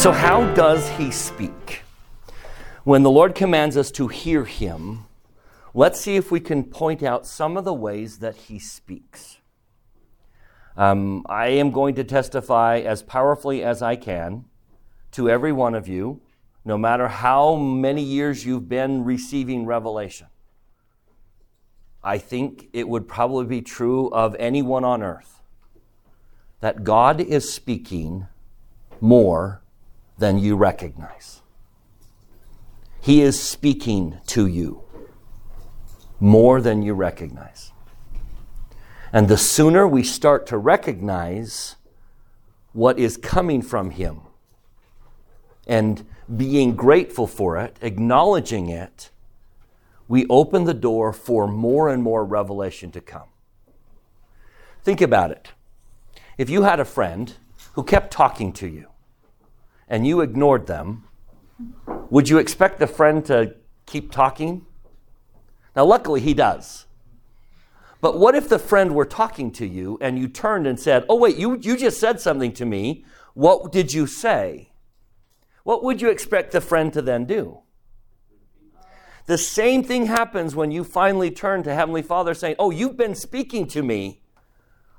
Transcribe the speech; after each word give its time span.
So, 0.00 0.12
how 0.12 0.50
does 0.54 0.88
he 0.88 1.10
speak? 1.10 1.82
When 2.84 3.02
the 3.02 3.10
Lord 3.10 3.34
commands 3.34 3.76
us 3.76 3.90
to 3.90 4.08
hear 4.08 4.46
him, 4.46 5.04
let's 5.74 6.00
see 6.00 6.16
if 6.16 6.30
we 6.30 6.40
can 6.40 6.64
point 6.64 7.02
out 7.02 7.26
some 7.26 7.58
of 7.58 7.66
the 7.66 7.74
ways 7.74 8.20
that 8.20 8.34
he 8.34 8.58
speaks. 8.58 9.36
Um, 10.74 11.26
I 11.28 11.48
am 11.48 11.70
going 11.70 11.96
to 11.96 12.04
testify 12.04 12.78
as 12.78 13.02
powerfully 13.02 13.62
as 13.62 13.82
I 13.82 13.94
can 13.94 14.46
to 15.12 15.28
every 15.28 15.52
one 15.52 15.74
of 15.74 15.86
you, 15.86 16.22
no 16.64 16.78
matter 16.78 17.08
how 17.08 17.56
many 17.56 18.02
years 18.02 18.46
you've 18.46 18.70
been 18.70 19.04
receiving 19.04 19.66
revelation. 19.66 20.28
I 22.02 22.16
think 22.16 22.70
it 22.72 22.88
would 22.88 23.06
probably 23.06 23.44
be 23.44 23.60
true 23.60 24.08
of 24.12 24.34
anyone 24.38 24.82
on 24.82 25.02
earth 25.02 25.42
that 26.60 26.84
God 26.84 27.20
is 27.20 27.52
speaking 27.52 28.28
more 28.98 29.60
than 30.20 30.38
you 30.38 30.54
recognize. 30.54 31.40
He 33.00 33.22
is 33.22 33.42
speaking 33.42 34.18
to 34.26 34.46
you 34.46 34.82
more 36.20 36.60
than 36.60 36.82
you 36.82 36.92
recognize. 36.92 37.72
And 39.12 39.28
the 39.28 39.38
sooner 39.38 39.88
we 39.88 40.02
start 40.02 40.46
to 40.48 40.58
recognize 40.58 41.76
what 42.72 42.98
is 42.98 43.16
coming 43.16 43.62
from 43.62 43.90
Him 43.90 44.20
and 45.66 46.06
being 46.36 46.76
grateful 46.76 47.26
for 47.26 47.56
it, 47.56 47.78
acknowledging 47.80 48.68
it, 48.68 49.10
we 50.06 50.26
open 50.28 50.64
the 50.64 50.74
door 50.74 51.14
for 51.14 51.48
more 51.48 51.88
and 51.88 52.02
more 52.02 52.26
revelation 52.26 52.90
to 52.92 53.00
come. 53.00 53.28
Think 54.82 55.00
about 55.00 55.30
it. 55.30 55.52
If 56.36 56.50
you 56.50 56.62
had 56.62 56.78
a 56.78 56.84
friend 56.84 57.34
who 57.72 57.82
kept 57.82 58.12
talking 58.12 58.52
to 58.54 58.68
you 58.68 58.89
and 59.90 60.06
you 60.06 60.20
ignored 60.20 60.68
them, 60.68 61.04
would 62.08 62.28
you 62.28 62.38
expect 62.38 62.78
the 62.78 62.86
friend 62.86 63.24
to 63.26 63.56
keep 63.84 64.12
talking? 64.12 64.64
Now, 65.74 65.84
luckily, 65.84 66.20
he 66.20 66.32
does. 66.32 66.86
But 68.00 68.18
what 68.18 68.34
if 68.34 68.48
the 68.48 68.58
friend 68.58 68.94
were 68.94 69.04
talking 69.04 69.50
to 69.52 69.66
you 69.66 69.98
and 70.00 70.18
you 70.18 70.28
turned 70.28 70.66
and 70.66 70.80
said, 70.80 71.04
Oh, 71.08 71.16
wait, 71.16 71.36
you, 71.36 71.58
you 71.58 71.76
just 71.76 72.00
said 72.00 72.20
something 72.20 72.52
to 72.54 72.64
me. 72.64 73.04
What 73.34 73.70
did 73.72 73.92
you 73.92 74.06
say? 74.06 74.72
What 75.64 75.84
would 75.84 76.00
you 76.00 76.08
expect 76.08 76.52
the 76.52 76.60
friend 76.60 76.92
to 76.94 77.02
then 77.02 77.26
do? 77.26 77.58
The 79.26 79.36
same 79.36 79.84
thing 79.84 80.06
happens 80.06 80.56
when 80.56 80.70
you 80.70 80.82
finally 80.82 81.30
turn 81.30 81.62
to 81.64 81.74
Heavenly 81.74 82.02
Father 82.02 82.32
saying, 82.32 82.56
Oh, 82.58 82.70
you've 82.70 82.96
been 82.96 83.14
speaking 83.14 83.66
to 83.68 83.82
me. 83.82 84.22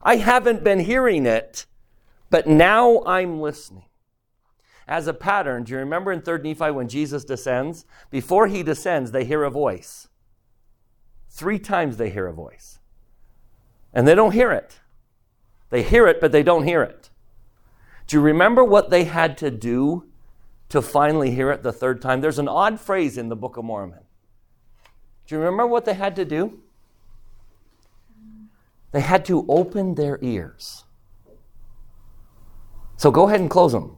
I 0.03 0.17
haven't 0.17 0.63
been 0.63 0.79
hearing 0.79 1.25
it, 1.25 1.65
but 2.29 2.47
now 2.47 3.03
I'm 3.05 3.41
listening. 3.41 3.85
As 4.87 5.07
a 5.07 5.13
pattern, 5.13 5.63
do 5.63 5.73
you 5.73 5.77
remember 5.77 6.11
in 6.11 6.21
3rd 6.21 6.43
Nephi 6.43 6.71
when 6.71 6.89
Jesus 6.89 7.23
descends? 7.23 7.85
Before 8.09 8.47
he 8.47 8.63
descends, 8.63 9.11
they 9.11 9.25
hear 9.25 9.43
a 9.43 9.49
voice. 9.49 10.07
Three 11.29 11.59
times 11.59 11.97
they 11.97 12.09
hear 12.09 12.27
a 12.27 12.33
voice. 12.33 12.79
And 13.93 14.07
they 14.07 14.15
don't 14.15 14.33
hear 14.33 14.51
it. 14.51 14.79
They 15.69 15.83
hear 15.83 16.07
it, 16.07 16.19
but 16.19 16.31
they 16.31 16.43
don't 16.43 16.65
hear 16.65 16.81
it. 16.83 17.09
Do 18.07 18.17
you 18.17 18.21
remember 18.21 18.63
what 18.63 18.89
they 18.89 19.05
had 19.05 19.37
to 19.37 19.49
do 19.49 20.05
to 20.69 20.81
finally 20.81 21.31
hear 21.31 21.51
it 21.51 21.63
the 21.63 21.71
third 21.71 22.01
time? 22.01 22.19
There's 22.19 22.39
an 22.39 22.49
odd 22.49 22.79
phrase 22.79 23.17
in 23.17 23.29
the 23.29 23.35
Book 23.35 23.57
of 23.57 23.63
Mormon. 23.63 24.03
Do 25.27 25.35
you 25.35 25.39
remember 25.39 25.67
what 25.67 25.85
they 25.85 25.93
had 25.93 26.15
to 26.17 26.25
do? 26.25 26.59
They 28.91 28.99
had 28.99 29.23
to 29.25 29.45
open 29.47 29.95
their 29.95 30.19
ears. 30.21 30.83
So 32.97 33.09
go 33.09 33.27
ahead 33.27 33.39
and 33.39 33.49
close 33.49 33.71
them. 33.71 33.95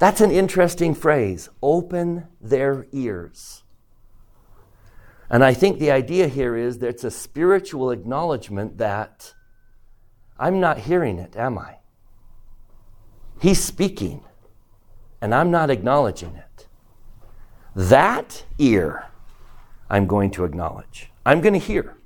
That's 0.00 0.22
an 0.22 0.30
interesting 0.30 0.94
phrase 0.94 1.50
open 1.62 2.26
their 2.40 2.86
ears. 2.90 3.64
And 5.28 5.44
I 5.44 5.52
think 5.52 5.78
the 5.78 5.90
idea 5.90 6.26
here 6.26 6.56
is 6.56 6.78
that 6.78 6.88
it's 6.88 7.04
a 7.04 7.10
spiritual 7.10 7.90
acknowledgement 7.90 8.78
that 8.78 9.34
I'm 10.38 10.58
not 10.58 10.78
hearing 10.78 11.18
it, 11.18 11.36
am 11.36 11.58
I? 11.58 11.76
He's 13.40 13.62
speaking, 13.62 14.24
and 15.20 15.34
I'm 15.34 15.50
not 15.50 15.68
acknowledging 15.68 16.34
it. 16.34 16.66
That 17.76 18.46
ear 18.56 19.06
I'm 19.90 20.06
going 20.06 20.30
to 20.30 20.44
acknowledge. 20.44 21.10
I'm 21.26 21.42
going 21.42 21.52
to 21.52 21.58
hear. 21.58 21.98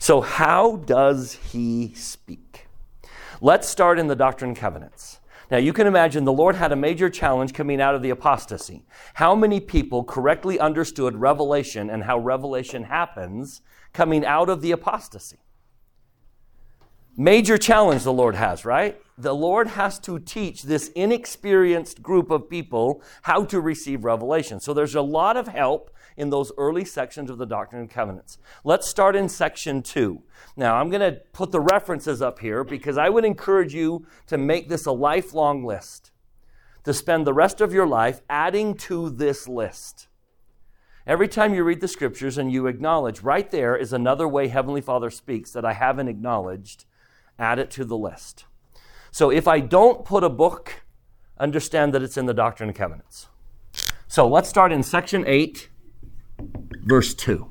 So, 0.00 0.20
how 0.20 0.76
does 0.76 1.34
he 1.34 1.92
speak? 1.94 2.66
Let's 3.40 3.68
start 3.68 4.00
in 4.00 4.08
the 4.08 4.16
Doctrine 4.16 4.50
and 4.50 4.58
Covenants. 4.58 5.20
Now, 5.52 5.58
you 5.58 5.74
can 5.74 5.86
imagine 5.86 6.24
the 6.24 6.32
Lord 6.32 6.54
had 6.54 6.72
a 6.72 6.76
major 6.76 7.10
challenge 7.10 7.52
coming 7.52 7.78
out 7.78 7.94
of 7.94 8.00
the 8.00 8.08
apostasy. 8.08 8.86
How 9.12 9.34
many 9.34 9.60
people 9.60 10.02
correctly 10.02 10.58
understood 10.58 11.16
revelation 11.16 11.90
and 11.90 12.04
how 12.04 12.16
revelation 12.16 12.84
happens 12.84 13.60
coming 13.92 14.24
out 14.24 14.48
of 14.48 14.62
the 14.62 14.72
apostasy? 14.72 15.40
Major 17.16 17.58
challenge 17.58 18.04
the 18.04 18.12
Lord 18.12 18.34
has, 18.36 18.64
right? 18.64 18.98
The 19.18 19.34
Lord 19.34 19.68
has 19.68 19.98
to 20.00 20.18
teach 20.18 20.62
this 20.62 20.88
inexperienced 20.88 22.02
group 22.02 22.30
of 22.30 22.48
people 22.48 23.02
how 23.22 23.44
to 23.44 23.60
receive 23.60 24.04
revelation. 24.04 24.60
So 24.60 24.72
there's 24.72 24.94
a 24.94 25.02
lot 25.02 25.36
of 25.36 25.48
help 25.48 25.90
in 26.16 26.30
those 26.30 26.52
early 26.56 26.86
sections 26.86 27.30
of 27.30 27.36
the 27.36 27.44
Doctrine 27.44 27.82
and 27.82 27.90
Covenants. 27.90 28.38
Let's 28.64 28.88
start 28.88 29.14
in 29.14 29.28
section 29.28 29.82
two. 29.82 30.22
Now, 30.56 30.76
I'm 30.76 30.88
going 30.88 31.00
to 31.00 31.20
put 31.34 31.52
the 31.52 31.60
references 31.60 32.22
up 32.22 32.38
here 32.38 32.64
because 32.64 32.96
I 32.96 33.10
would 33.10 33.26
encourage 33.26 33.74
you 33.74 34.06
to 34.28 34.38
make 34.38 34.70
this 34.70 34.86
a 34.86 34.92
lifelong 34.92 35.66
list, 35.66 36.12
to 36.84 36.94
spend 36.94 37.26
the 37.26 37.34
rest 37.34 37.60
of 37.60 37.74
your 37.74 37.86
life 37.86 38.22
adding 38.30 38.74
to 38.74 39.10
this 39.10 39.46
list. 39.46 40.08
Every 41.06 41.28
time 41.28 41.52
you 41.52 41.62
read 41.62 41.82
the 41.82 41.88
scriptures 41.88 42.38
and 42.38 42.50
you 42.50 42.68
acknowledge, 42.68 43.22
right 43.22 43.50
there 43.50 43.76
is 43.76 43.92
another 43.92 44.26
way 44.26 44.48
Heavenly 44.48 44.80
Father 44.80 45.10
speaks 45.10 45.50
that 45.52 45.64
I 45.64 45.74
haven't 45.74 46.08
acknowledged, 46.08 46.86
add 47.38 47.58
it 47.58 47.70
to 47.72 47.84
the 47.84 47.96
list. 47.96 48.46
So 49.10 49.30
if 49.30 49.46
I 49.46 49.60
don't 49.60 50.04
put 50.04 50.24
a 50.24 50.30
book, 50.30 50.82
understand 51.38 51.92
that 51.94 52.02
it's 52.02 52.16
in 52.16 52.26
the 52.26 52.34
Doctrine 52.34 52.68
and 52.68 52.76
Covenants. 52.76 53.28
So 54.08 54.28
let's 54.28 54.48
start 54.48 54.72
in 54.72 54.82
section 54.82 55.24
8 55.26 55.68
verse 56.84 57.14
2. 57.14 57.48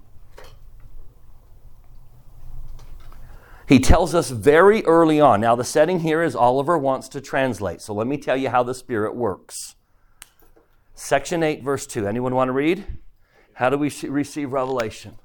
He 3.67 3.79
tells 3.79 4.13
us 4.13 4.29
very 4.31 4.83
early 4.85 5.21
on. 5.21 5.39
Now, 5.39 5.55
the 5.55 5.63
setting 5.63 6.01
here 6.01 6.21
is 6.21 6.35
Oliver 6.35 6.77
wants 6.77 7.07
to 7.09 7.21
translate. 7.21 7.81
So 7.81 7.93
let 7.93 8.05
me 8.05 8.17
tell 8.17 8.35
you 8.35 8.49
how 8.49 8.63
the 8.63 8.73
Spirit 8.73 9.15
works. 9.15 9.75
Section 10.93 11.41
8, 11.41 11.63
verse 11.63 11.87
2. 11.87 12.05
Anyone 12.05 12.35
want 12.35 12.49
to 12.49 12.53
read? 12.53 12.85
How 13.53 13.69
do 13.69 13.77
we 13.77 13.89
receive 14.03 14.51
revelation? 14.51 15.17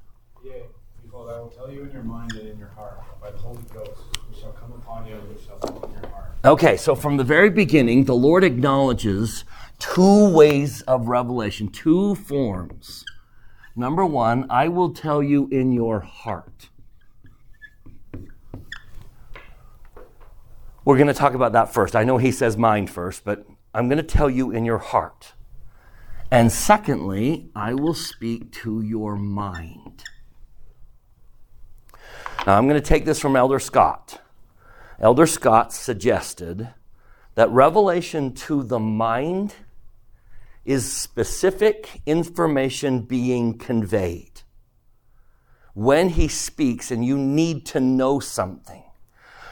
Yea, 0.45 0.63
behold, 1.03 1.29
I 1.29 1.41
will 1.41 1.49
tell 1.49 1.73
you 1.73 1.83
in 1.83 1.91
your 1.91 2.05
mind 2.05 2.33
and 2.35 2.49
in 2.49 2.57
your 2.57 2.69
heart, 2.69 3.01
by 3.21 3.33
the 3.33 3.39
Holy 3.39 3.63
Ghost, 3.75 4.01
shall 4.47 4.53
come 4.53 4.73
upon 4.73 5.07
you 5.07 5.21
shall 5.45 5.59
your 6.01 6.11
heart. 6.11 6.31
Okay, 6.45 6.77
so 6.77 6.95
from 6.95 7.17
the 7.17 7.25
very 7.25 7.51
beginning, 7.51 8.05
the 8.05 8.15
Lord 8.15 8.45
acknowledges 8.45 9.45
two 9.79 10.29
ways 10.29 10.83
of 10.83 11.09
revelation, 11.09 11.69
two 11.69 12.15
forms. 12.15 13.05
Number 13.75 14.07
one, 14.07 14.47
I 14.49 14.69
will 14.69 14.93
tell 14.93 15.23
you 15.23 15.49
in 15.51 15.73
your 15.73 16.01
heart. 16.01 16.69
We're 20.85 20.97
going 20.97 21.09
to 21.09 21.15
talk 21.15 21.35
about 21.35 21.53
that 21.53 21.75
first. 21.75 21.97
I 21.97 22.05
know 22.05 22.17
he 22.17 22.31
says 22.31 22.57
mind 22.57 22.89
first, 22.91 23.25
but 23.25 23.45
I'm 23.75 23.89
going 23.89 23.99
to 23.99 24.05
tell 24.05 24.31
you 24.31 24.53
in 24.53 24.65
your 24.65 24.79
heart. 24.79 25.33
And 26.31 26.53
secondly, 26.53 27.51
I 27.57 27.75
will 27.75 27.95
speak 27.95 28.53
to 28.63 28.81
your 28.81 29.17
mind. 29.17 30.05
Now, 32.47 32.57
I'm 32.57 32.69
going 32.69 32.81
to 32.81 32.89
take 32.89 33.05
this 33.05 33.19
from 33.19 33.35
Elder 33.35 33.59
Scott. 33.59 34.21
Elder 34.99 35.27
Scott 35.27 35.73
suggested 35.73 36.71
that 37.35 37.51
revelation 37.51 38.33
to 38.33 38.63
the 38.63 38.79
mind 38.79 39.55
is 40.65 40.91
specific 40.91 42.01
information 42.07 43.03
being 43.03 43.59
conveyed. 43.59 44.43
When 45.75 46.09
he 46.11 46.29
speaks 46.29 46.91
and 46.91 47.05
you 47.05 47.19
need 47.19 47.67
to 47.67 47.81
know 47.81 48.21
something, 48.21 48.83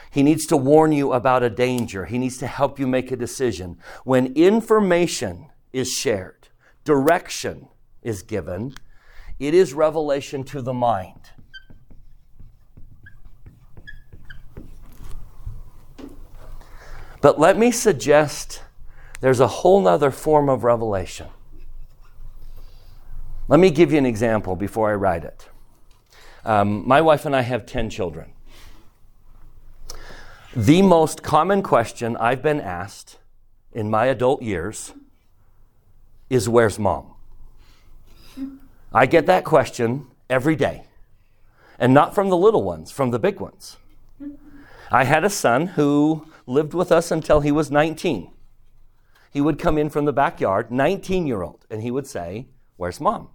he 0.09 0.23
needs 0.23 0.47
to 0.47 0.57
warn 0.57 0.91
you 0.91 1.13
about 1.13 1.43
a 1.43 1.49
danger. 1.49 2.05
He 2.05 2.17
needs 2.17 2.37
to 2.39 2.47
help 2.47 2.79
you 2.79 2.87
make 2.87 3.11
a 3.11 3.15
decision. 3.15 3.77
When 4.03 4.33
information 4.33 5.49
is 5.71 5.91
shared, 5.91 6.47
direction 6.83 7.67
is 8.01 8.23
given, 8.23 8.73
it 9.39 9.53
is 9.53 9.73
revelation 9.73 10.43
to 10.45 10.61
the 10.61 10.73
mind. 10.73 11.31
But 17.25 17.39
let 17.39 17.57
me 17.57 17.71
suggest 17.71 18.61
there's 19.19 19.39
a 19.39 19.47
whole 19.47 19.81
nother 19.81 20.11
form 20.11 20.47
of 20.47 20.63
revelation. 20.63 21.25
Let 23.47 23.59
me 23.59 23.71
give 23.71 23.91
you 23.91 23.97
an 23.97 24.05
example 24.05 24.55
before 24.55 24.91
I 24.91 24.93
write 24.93 25.23
it. 25.23 25.49
Um, 26.43 26.87
my 26.87 27.01
wife 27.01 27.25
and 27.25 27.35
I 27.35 27.41
have 27.41 27.65
10 27.65 27.89
children. 27.89 28.31
The 30.55 30.83
most 30.83 31.23
common 31.23 31.63
question 31.63 32.15
I've 32.17 32.43
been 32.43 32.61
asked 32.61 33.17
in 33.73 33.89
my 33.89 34.05
adult 34.05 34.43
years 34.43 34.93
is 36.29 36.47
Where's 36.47 36.77
mom? 36.77 37.15
I 38.93 39.07
get 39.07 39.25
that 39.25 39.43
question 39.43 40.05
every 40.29 40.55
day. 40.55 40.83
And 41.79 41.91
not 41.91 42.13
from 42.13 42.29
the 42.29 42.37
little 42.37 42.61
ones, 42.61 42.91
from 42.91 43.09
the 43.09 43.17
big 43.17 43.39
ones. 43.39 43.77
I 44.91 45.05
had 45.05 45.23
a 45.23 45.29
son 45.31 45.65
who 45.65 46.27
lived 46.45 46.73
with 46.73 46.91
us 46.91 47.11
until 47.11 47.41
he 47.41 47.51
was 47.51 47.71
19. 47.71 48.31
He 49.31 49.41
would 49.41 49.59
come 49.59 49.77
in 49.77 49.89
from 49.89 50.05
the 50.05 50.13
backyard, 50.13 50.71
19 50.71 51.27
year 51.27 51.41
old, 51.41 51.65
and 51.69 51.81
he 51.81 51.91
would 51.91 52.07
say, 52.07 52.47
Where's 52.77 53.01
mom? 53.01 53.29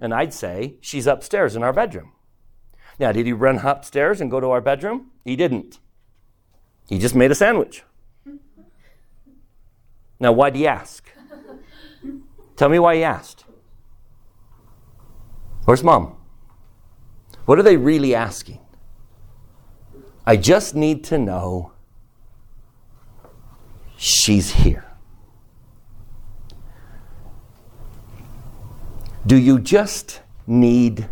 And 0.00 0.14
I'd 0.14 0.32
say, 0.32 0.76
She's 0.80 1.06
upstairs 1.06 1.56
in 1.56 1.62
our 1.62 1.72
bedroom. 1.72 2.12
Now, 2.98 3.10
did 3.10 3.26
he 3.26 3.32
run 3.32 3.58
upstairs 3.58 4.20
and 4.20 4.30
go 4.30 4.38
to 4.38 4.50
our 4.50 4.60
bedroom? 4.60 5.10
He 5.24 5.34
didn't. 5.34 5.80
He 6.88 6.98
just 6.98 7.14
made 7.14 7.30
a 7.30 7.34
sandwich. 7.34 7.82
Now, 10.20 10.32
why'd 10.32 10.54
he 10.54 10.66
ask? 10.66 11.08
Tell 12.56 12.68
me 12.68 12.78
why 12.78 12.96
he 12.96 13.02
asked. 13.02 13.44
Where's 15.64 15.82
mom? 15.82 16.16
What 17.46 17.58
are 17.58 17.62
they 17.62 17.76
really 17.76 18.14
asking? 18.14 18.60
I 20.24 20.36
just 20.36 20.74
need 20.74 21.04
to 21.04 21.18
know 21.18 21.73
she's 23.96 24.52
here. 24.52 24.84
Do 29.26 29.36
you 29.36 29.58
just 29.58 30.20
need 30.46 31.08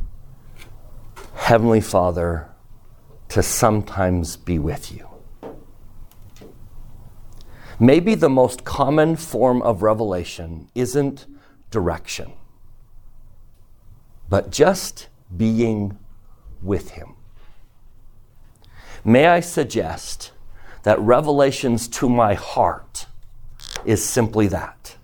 Heavenly 1.35 1.81
Father 1.81 2.51
to 3.29 3.43
sometimes 3.43 4.37
be 4.37 4.59
with 4.59 4.93
you? 4.93 5.09
Maybe 7.81 8.15
the 8.15 8.29
most 8.29 8.65
common 8.65 9.17
form 9.17 9.63
of 9.63 9.83
revelation 9.83 10.69
isn't 10.75 11.27
direction, 11.71 12.33
but 14.29 14.51
just 14.51 15.09
being 15.37 15.99
with 16.63 16.91
Him. 16.91 17.17
May 19.05 19.27
I 19.27 19.41
suggest 19.41 20.33
that 20.83 20.99
revelations 21.01 21.89
to 21.89 22.09
my 22.09 22.35
heart 22.35 23.07
is 23.85 24.05
simply 24.05 24.49
that 24.49 24.97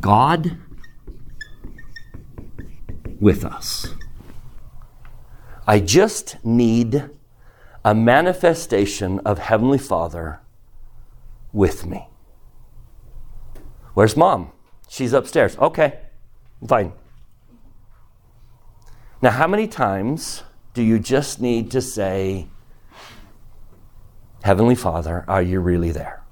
God 0.00 0.58
with 3.20 3.44
us. 3.44 3.94
I 5.66 5.80
just 5.80 6.44
need 6.44 7.10
a 7.84 7.94
manifestation 7.94 9.20
of 9.20 9.38
Heavenly 9.38 9.78
Father 9.78 10.40
with 11.52 11.86
me. 11.86 12.08
Where's 13.94 14.16
mom? 14.16 14.52
She's 14.88 15.12
upstairs. 15.12 15.56
Okay, 15.58 16.00
fine. 16.66 16.92
Now, 19.22 19.30
how 19.30 19.48
many 19.48 19.66
times 19.66 20.42
do 20.74 20.82
you 20.82 20.98
just 20.98 21.40
need 21.40 21.70
to 21.70 21.80
say, 21.80 22.48
Heavenly 24.46 24.76
Father, 24.76 25.24
are 25.26 25.42
you 25.42 25.58
really 25.58 25.90
there? 25.90 26.22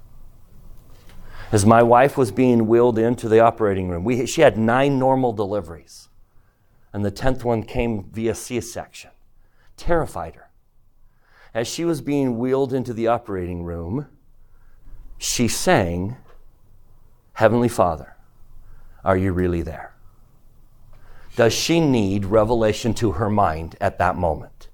As 1.51 1.65
my 1.65 1.83
wife 1.83 2.15
was 2.15 2.31
being 2.31 2.65
wheeled 2.65 2.97
into 2.97 3.27
the 3.27 3.41
operating 3.41 3.89
room, 3.89 4.05
we, 4.05 4.25
she 4.25 4.39
had 4.39 4.57
nine 4.57 4.97
normal 4.97 5.33
deliveries, 5.33 6.07
and 6.93 7.03
the 7.03 7.11
tenth 7.11 7.43
one 7.43 7.61
came 7.61 8.05
via 8.05 8.33
C 8.33 8.61
section. 8.61 9.11
Terrified 9.75 10.35
her. 10.35 10.49
As 11.53 11.67
she 11.67 11.83
was 11.83 11.99
being 11.99 12.37
wheeled 12.37 12.71
into 12.71 12.93
the 12.93 13.05
operating 13.05 13.65
room, 13.65 14.07
she 15.17 15.49
sang, 15.49 16.15
Heavenly 17.33 17.67
Father, 17.67 18.15
are 19.03 19.17
you 19.17 19.33
really 19.33 19.61
there? 19.61 19.93
Does 21.35 21.51
she 21.51 21.81
need 21.81 22.23
revelation 22.23 22.93
to 22.93 23.11
her 23.11 23.29
mind 23.29 23.75
at 23.81 23.97
that 23.97 24.15
moment? 24.15 24.69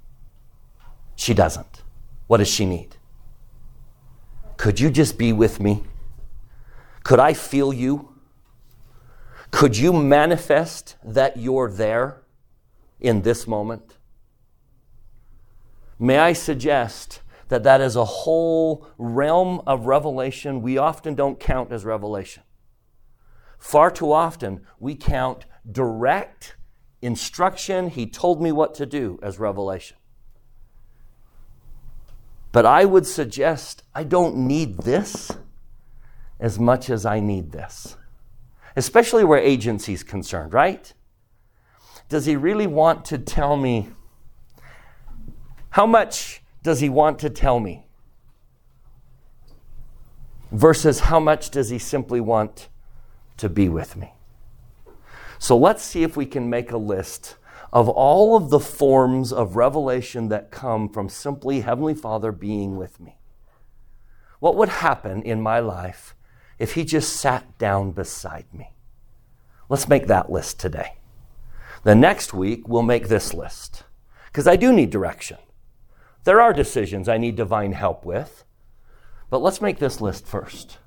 She 1.15 1.33
doesn't. 1.33 1.81
What 2.27 2.37
does 2.37 2.47
she 2.47 2.67
need? 2.67 2.97
Could 4.61 4.79
you 4.79 4.91
just 4.91 5.17
be 5.17 5.33
with 5.33 5.59
me? 5.59 5.81
Could 7.03 7.19
I 7.19 7.33
feel 7.33 7.73
you? 7.73 8.13
Could 9.49 9.75
you 9.75 9.91
manifest 9.91 10.97
that 11.03 11.35
you're 11.35 11.71
there 11.71 12.21
in 12.99 13.23
this 13.23 13.47
moment? 13.47 13.97
May 15.97 16.19
I 16.19 16.33
suggest 16.33 17.21
that 17.47 17.63
that 17.63 17.81
is 17.81 17.95
a 17.95 18.05
whole 18.05 18.85
realm 18.99 19.63
of 19.65 19.87
revelation 19.87 20.61
we 20.61 20.77
often 20.77 21.15
don't 21.15 21.39
count 21.39 21.71
as 21.71 21.83
revelation. 21.83 22.43
Far 23.57 23.89
too 23.89 24.11
often, 24.11 24.61
we 24.79 24.93
count 24.93 25.47
direct 25.71 26.55
instruction, 27.01 27.89
he 27.89 28.05
told 28.05 28.39
me 28.39 28.51
what 28.51 28.75
to 28.75 28.85
do, 28.85 29.17
as 29.23 29.39
revelation. 29.39 29.97
But 32.51 32.65
I 32.65 32.85
would 32.85 33.05
suggest 33.05 33.83
I 33.95 34.03
don't 34.03 34.35
need 34.35 34.79
this 34.79 35.31
as 36.39 36.59
much 36.59 36.89
as 36.89 37.05
I 37.05 37.19
need 37.19 37.51
this, 37.51 37.95
especially 38.75 39.23
where 39.23 39.39
agency 39.39 39.93
is 39.93 40.03
concerned, 40.03 40.53
right? 40.53 40.93
Does 42.09 42.25
he 42.25 42.35
really 42.35 42.67
want 42.67 43.05
to 43.05 43.17
tell 43.17 43.55
me 43.55 43.89
how 45.69 45.85
much 45.85 46.41
does 46.63 46.81
he 46.81 46.89
want 46.89 47.19
to 47.19 47.29
tell 47.29 47.59
me? 47.59 47.85
Versus 50.51 50.99
how 50.99 51.19
much 51.19 51.49
does 51.49 51.69
he 51.69 51.79
simply 51.79 52.19
want 52.19 52.67
to 53.37 53.47
be 53.47 53.69
with 53.69 53.95
me? 53.95 54.13
So 55.39 55.57
let's 55.57 55.81
see 55.81 56.03
if 56.03 56.17
we 56.17 56.25
can 56.25 56.49
make 56.49 56.71
a 56.71 56.77
list 56.77 57.37
of 57.71 57.87
all 57.89 58.35
of 58.35 58.49
the 58.49 58.59
forms 58.59 59.31
of 59.31 59.55
revelation 59.55 60.29
that 60.29 60.51
come 60.51 60.89
from 60.89 61.09
simply 61.09 61.61
Heavenly 61.61 61.93
Father 61.93 62.31
being 62.31 62.77
with 62.77 62.99
me. 62.99 63.17
What 64.39 64.55
would 64.55 64.69
happen 64.69 65.21
in 65.23 65.41
my 65.41 65.59
life 65.59 66.15
if 66.59 66.73
He 66.73 66.83
just 66.83 67.15
sat 67.15 67.57
down 67.57 67.91
beside 67.91 68.45
me? 68.53 68.73
Let's 69.69 69.87
make 69.87 70.07
that 70.07 70.31
list 70.31 70.59
today. 70.59 70.97
The 71.83 71.95
next 71.95 72.33
week, 72.33 72.67
we'll 72.67 72.81
make 72.83 73.07
this 73.07 73.33
list 73.33 73.83
because 74.25 74.47
I 74.47 74.55
do 74.55 74.71
need 74.73 74.89
direction. 74.89 75.37
There 76.23 76.41
are 76.41 76.53
decisions 76.53 77.09
I 77.09 77.17
need 77.17 77.35
divine 77.35 77.71
help 77.71 78.05
with. 78.05 78.43
But 79.31 79.41
let's 79.41 79.61
make 79.61 79.79
this 79.79 80.01
list 80.01 80.27
first. 80.27 80.77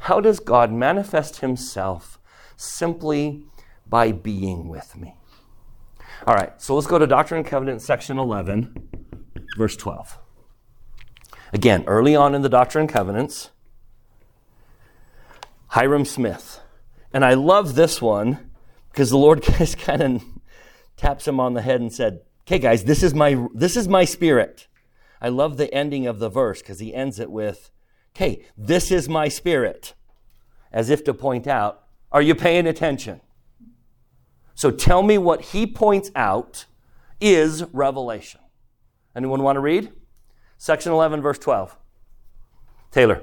How 0.00 0.20
does 0.20 0.38
God 0.38 0.70
manifest 0.70 1.40
himself 1.40 2.20
simply 2.56 3.46
by 3.88 4.12
being 4.12 4.68
with 4.68 4.94
me? 4.96 5.16
All 6.26 6.34
right, 6.34 6.52
so 6.60 6.74
let's 6.74 6.86
go 6.86 6.98
to 6.98 7.06
Doctrine 7.06 7.40
and 7.40 7.46
Covenants, 7.46 7.84
section 7.84 8.18
11, 8.18 8.88
verse 9.58 9.76
12. 9.76 10.18
Again, 11.52 11.84
early 11.86 12.16
on 12.16 12.34
in 12.34 12.40
the 12.40 12.48
Doctrine 12.48 12.84
and 12.84 12.90
Covenants, 12.90 13.50
Hyrum 15.68 16.06
Smith. 16.06 16.60
And 17.12 17.26
I 17.26 17.34
love 17.34 17.74
this 17.74 18.00
one 18.00 18.50
because 18.90 19.10
the 19.10 19.18
Lord 19.18 19.42
just 19.58 19.76
kind 19.76 20.02
of 20.02 20.24
taps 20.96 21.28
him 21.28 21.38
on 21.38 21.52
the 21.52 21.60
head 21.60 21.82
and 21.82 21.92
said, 21.92 22.20
Okay, 22.46 22.58
guys, 22.58 22.84
this 22.84 23.02
is 23.02 23.14
my 23.14 23.46
this 23.54 23.74
is 23.74 23.88
my 23.88 24.04
spirit. 24.04 24.66
I 25.20 25.28
love 25.28 25.56
the 25.56 25.72
ending 25.72 26.06
of 26.06 26.18
the 26.18 26.28
verse 26.28 26.60
because 26.60 26.78
he 26.78 26.94
ends 26.94 27.18
it 27.18 27.30
with, 27.30 27.70
"Okay, 28.14 28.44
this 28.56 28.90
is 28.90 29.08
my 29.08 29.28
spirit," 29.28 29.94
as 30.70 30.90
if 30.90 31.02
to 31.04 31.14
point 31.14 31.46
out, 31.46 31.84
"Are 32.12 32.20
you 32.20 32.34
paying 32.34 32.66
attention?" 32.66 33.22
So 34.54 34.70
tell 34.70 35.02
me 35.02 35.18
what 35.18 35.40
he 35.40 35.66
points 35.66 36.10
out 36.14 36.66
is 37.20 37.64
revelation. 37.72 38.40
Anyone 39.16 39.42
want 39.42 39.56
to 39.56 39.60
read? 39.60 39.92
Section 40.58 40.92
11, 40.92 41.20
verse 41.22 41.38
12. 41.38 41.76
Taylor. 42.90 43.22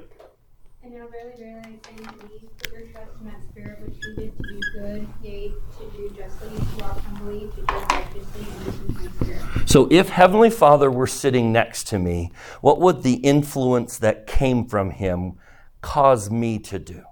And 0.82 0.94
now 0.94 1.06
very, 1.08 1.34
very 1.36 1.54
I 1.54 1.62
say 1.62 2.04
unto 2.06 2.28
thee, 2.28 2.48
put 2.58 2.72
your 2.72 2.82
trust 2.88 3.10
in 3.20 3.26
that 3.26 3.42
spirit 3.50 3.80
which 3.80 3.96
leadeth 4.16 4.36
to 4.36 4.42
do 4.42 4.60
good, 4.74 5.08
yea, 5.22 5.48
to 5.48 5.96
do 5.96 6.14
justly, 6.16 6.48
to 6.50 6.82
walk 6.82 7.00
humbly, 7.00 7.50
to 7.54 7.62
do 7.62 7.74
righteously, 7.74 8.46
and 8.48 8.66
this 8.66 9.06
is 9.06 9.12
spirit. 9.14 9.68
So, 9.68 9.88
if 9.90 10.10
Heavenly 10.10 10.50
Father 10.50 10.90
were 10.90 11.06
sitting 11.06 11.52
next 11.52 11.86
to 11.88 11.98
me, 11.98 12.32
what 12.60 12.80
would 12.80 13.02
the 13.02 13.14
influence 13.14 13.96
that 13.98 14.26
came 14.26 14.66
from 14.66 14.90
Him 14.90 15.38
cause 15.80 16.30
me 16.30 16.58
to 16.58 16.78
do? 16.78 17.04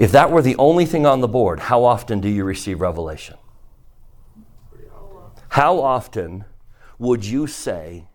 If 0.00 0.10
that 0.12 0.32
were 0.32 0.42
the 0.42 0.56
only 0.56 0.86
thing 0.86 1.06
on 1.06 1.20
the 1.20 1.28
board, 1.28 1.60
how 1.60 1.84
often 1.84 2.20
do 2.20 2.28
you 2.28 2.42
receive 2.42 2.80
revelation? 2.80 3.36
How 5.50 5.78
often 5.78 6.46
would 6.98 7.24
you 7.24 7.46
say 7.46 8.08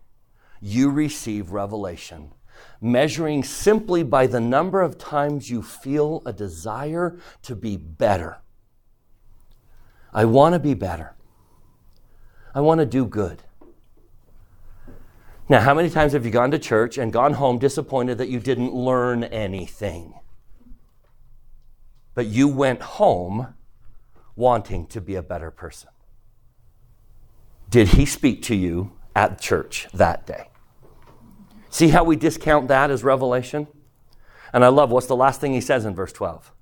you 0.60 0.90
receive 0.90 1.52
revelation 1.52 2.32
measuring 2.80 3.44
simply 3.44 4.02
by 4.02 4.26
the 4.26 4.40
number 4.40 4.82
of 4.82 4.98
times 4.98 5.50
you 5.50 5.62
feel 5.62 6.22
a 6.26 6.32
desire 6.32 7.18
to 7.42 7.54
be 7.54 7.76
better. 7.76 8.38
I 10.12 10.24
want 10.24 10.54
to 10.54 10.58
be 10.58 10.74
better. 10.74 11.14
I 12.54 12.60
want 12.60 12.80
to 12.80 12.86
do 12.86 13.04
good. 13.04 13.42
Now, 15.48 15.60
how 15.60 15.74
many 15.74 15.90
times 15.90 16.12
have 16.12 16.24
you 16.24 16.32
gone 16.32 16.50
to 16.50 16.58
church 16.58 16.98
and 16.98 17.12
gone 17.12 17.34
home 17.34 17.58
disappointed 17.58 18.18
that 18.18 18.28
you 18.28 18.40
didn't 18.40 18.74
learn 18.74 19.24
anything? 19.24 20.14
But 22.16 22.26
you 22.26 22.48
went 22.48 22.80
home 22.80 23.54
wanting 24.34 24.86
to 24.88 25.00
be 25.00 25.14
a 25.14 25.22
better 25.22 25.52
person. 25.52 25.90
Did 27.68 27.88
he 27.88 28.06
speak 28.06 28.42
to 28.44 28.56
you 28.56 28.92
at 29.14 29.38
church 29.38 29.86
that 29.92 30.26
day? 30.26 30.48
See 31.68 31.88
how 31.88 32.04
we 32.04 32.16
discount 32.16 32.68
that 32.68 32.90
as 32.90 33.04
revelation? 33.04 33.68
And 34.52 34.64
I 34.64 34.68
love 34.68 34.90
what's 34.90 35.06
the 35.06 35.16
last 35.16 35.42
thing 35.42 35.52
he 35.52 35.60
says 35.60 35.84
in 35.84 35.94
verse 35.94 36.12
12? 36.12 36.52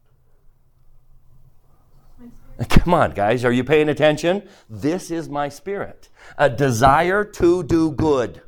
Come 2.69 2.95
on, 2.95 3.13
guys, 3.13 3.45
are 3.45 3.53
you 3.53 3.63
paying 3.63 3.89
attention? 3.89 4.49
This 4.69 5.11
is 5.11 5.29
my 5.29 5.49
spirit. 5.49 6.09
A 6.37 6.51
desire 6.51 7.25
to 7.25 7.63
do 7.63 7.93
good 7.93 8.43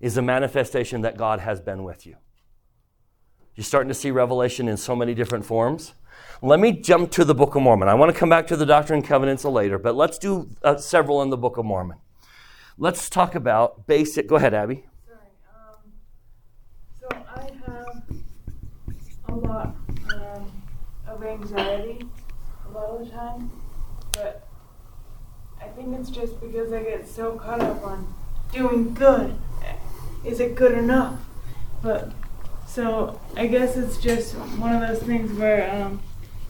is 0.00 0.16
a 0.16 0.22
manifestation 0.22 1.02
that 1.02 1.16
God 1.16 1.38
has 1.38 1.60
been 1.60 1.84
with 1.84 2.04
you. 2.04 2.16
You're 3.54 3.64
starting 3.64 3.88
to 3.88 3.94
see 3.94 4.10
revelation 4.10 4.68
in 4.68 4.76
so 4.76 4.96
many 4.96 5.14
different 5.14 5.44
forms. 5.44 5.94
Let 6.40 6.58
me 6.58 6.72
jump 6.72 7.10
to 7.12 7.24
the 7.24 7.34
Book 7.34 7.54
of 7.54 7.62
Mormon. 7.62 7.88
I 7.88 7.94
want 7.94 8.12
to 8.12 8.18
come 8.18 8.28
back 8.28 8.46
to 8.48 8.56
the 8.56 8.66
Doctrine 8.66 9.00
and 9.00 9.06
Covenants 9.06 9.44
later, 9.44 9.78
but 9.78 9.94
let's 9.94 10.18
do 10.18 10.50
uh, 10.62 10.76
several 10.76 11.22
in 11.22 11.30
the 11.30 11.36
Book 11.36 11.56
of 11.58 11.64
Mormon. 11.64 11.98
Let's 12.78 13.10
talk 13.10 13.34
about 13.34 13.86
basic. 13.86 14.26
Go 14.26 14.36
ahead, 14.36 14.54
Abby. 14.54 14.86
Sorry. 15.06 15.18
Um, 15.54 15.92
so 16.98 17.08
I 17.36 17.42
have 17.66 18.02
a 19.28 19.34
lot 19.34 19.76
um, 20.14 20.62
of 21.06 21.22
anxiety 21.22 22.06
a 22.66 22.70
lot 22.72 22.90
of 22.90 23.06
the 23.06 23.12
time, 23.12 23.50
but 24.12 24.46
I 25.60 25.66
think 25.68 25.96
it's 25.98 26.10
just 26.10 26.40
because 26.40 26.72
I 26.72 26.82
get 26.82 27.06
so 27.06 27.36
caught 27.36 27.60
up 27.60 27.84
on 27.84 28.12
doing 28.52 28.94
good. 28.94 29.36
Is 30.24 30.40
it 30.40 30.54
good 30.54 30.72
enough? 30.72 31.20
But 31.82 32.12
so 32.72 33.20
I 33.36 33.46
guess 33.46 33.76
it's 33.76 33.98
just 33.98 34.34
one 34.34 34.74
of 34.74 34.80
those 34.80 35.02
things 35.02 35.30
where 35.38 35.70
um, 35.74 36.00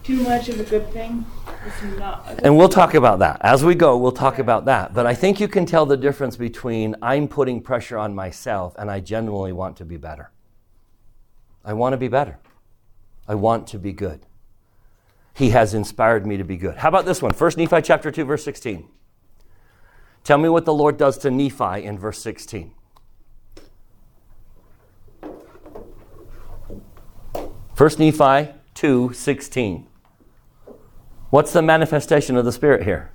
too 0.05 0.23
much 0.23 0.49
of 0.49 0.61
a 0.61 0.64
good 0.64 0.88
thing 0.93 1.26
is 1.67 1.99
not. 1.99 2.25
A 2.26 2.35
good 2.35 2.45
And 2.45 2.57
we'll 2.57 2.69
talk 2.69 2.95
about 2.95 3.19
that. 3.19 3.38
As 3.41 3.64
we 3.64 3.75
go, 3.75 3.97
we'll 3.97 4.12
talk 4.12 4.38
about 4.38 4.64
that. 4.67 4.95
But 4.95 5.05
I 5.05 5.14
think 5.14 5.41
you 5.41 5.49
can 5.49 5.67
tell 5.67 5.85
the 5.85 5.97
difference 5.97 6.37
between 6.37 6.95
I'm 7.02 7.26
putting 7.26 7.61
pressure 7.61 7.99
on 7.99 8.14
myself 8.14 8.75
and 8.79 8.88
I 8.88 9.00
genuinely 9.00 9.52
want 9.52 9.76
to 9.79 9.85
be 9.85 9.97
better. 9.97 10.31
I 11.64 11.73
want 11.73 11.93
to 11.93 11.97
be 11.97 12.09
better. 12.09 12.38
I 13.26 13.35
want 13.35 13.67
to 13.69 13.79
be 13.79 13.93
good. 13.93 14.21
He 15.35 15.50
has 15.50 15.75
inspired 15.75 16.25
me 16.25 16.37
to 16.37 16.45
be 16.45 16.57
good. 16.57 16.76
How 16.76 16.88
about 16.88 17.05
this 17.05 17.21
one? 17.21 17.33
1 17.33 17.52
Nephi 17.57 17.83
chapter 17.83 18.12
2 18.12 18.25
verse 18.25 18.45
16. 18.45 18.88
Tell 20.23 20.38
me 20.38 20.49
what 20.49 20.67
the 20.67 20.75
Lord 20.75 20.99
does 20.99 21.19
to 21.19 21.33
Nephi 21.33 21.83
in 21.83 21.99
verse 21.99 22.23
16. 22.23 22.75
1 27.76 27.91
Nephi 27.99 28.52
2 28.75 29.12
16. 29.12 29.87
What's 31.31 31.52
the 31.52 31.62
manifestation 31.62 32.37
of 32.37 32.45
the 32.45 32.52
Spirit 32.52 32.83
here? 32.83 33.11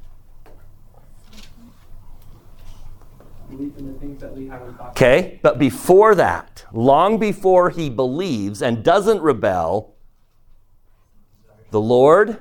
Believe 3.50 3.78
in 3.78 3.94
the 3.94 4.00
things 4.00 4.20
that 4.22 4.36
we 4.36 4.48
haven't 4.48 4.78
thought. 4.78 4.90
Okay, 4.90 5.40
but 5.44 5.60
before 5.60 6.16
that, 6.16 6.66
long 6.74 7.20
before 7.20 7.70
he 7.70 7.90
believes 7.90 8.62
and 8.62 8.84
doesn't 8.84 9.22
rebel, 9.22 9.96
the 11.70 11.80
Lord 11.80 12.40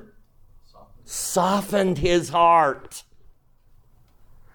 softened 1.05 1.99
his 1.99 2.29
heart. 2.29 3.03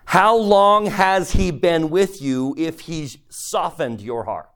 How 0.07 0.37
long 0.37 0.87
has 0.87 1.33
he 1.33 1.51
been 1.51 1.89
with 1.89 2.21
you 2.21 2.55
if 2.59 2.81
he's 2.81 3.19
softened 3.29 4.01
your 4.01 4.25
heart? 4.25 4.52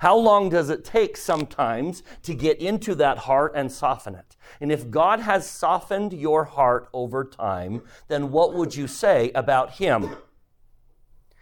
How 0.00 0.16
long 0.16 0.48
does 0.50 0.68
it 0.70 0.84
take 0.84 1.16
sometimes 1.16 2.02
to 2.22 2.34
get 2.34 2.58
into 2.58 2.94
that 2.96 3.18
heart 3.18 3.52
and 3.54 3.72
soften 3.72 4.14
it? 4.14 4.36
And 4.60 4.70
if 4.70 4.90
God 4.90 5.20
has 5.20 5.48
softened 5.48 6.12
your 6.12 6.44
heart 6.44 6.88
over 6.92 7.24
time, 7.24 7.82
then 8.08 8.30
what 8.30 8.54
would 8.54 8.76
you 8.76 8.86
say 8.86 9.30
about 9.34 9.72
him? 9.72 10.16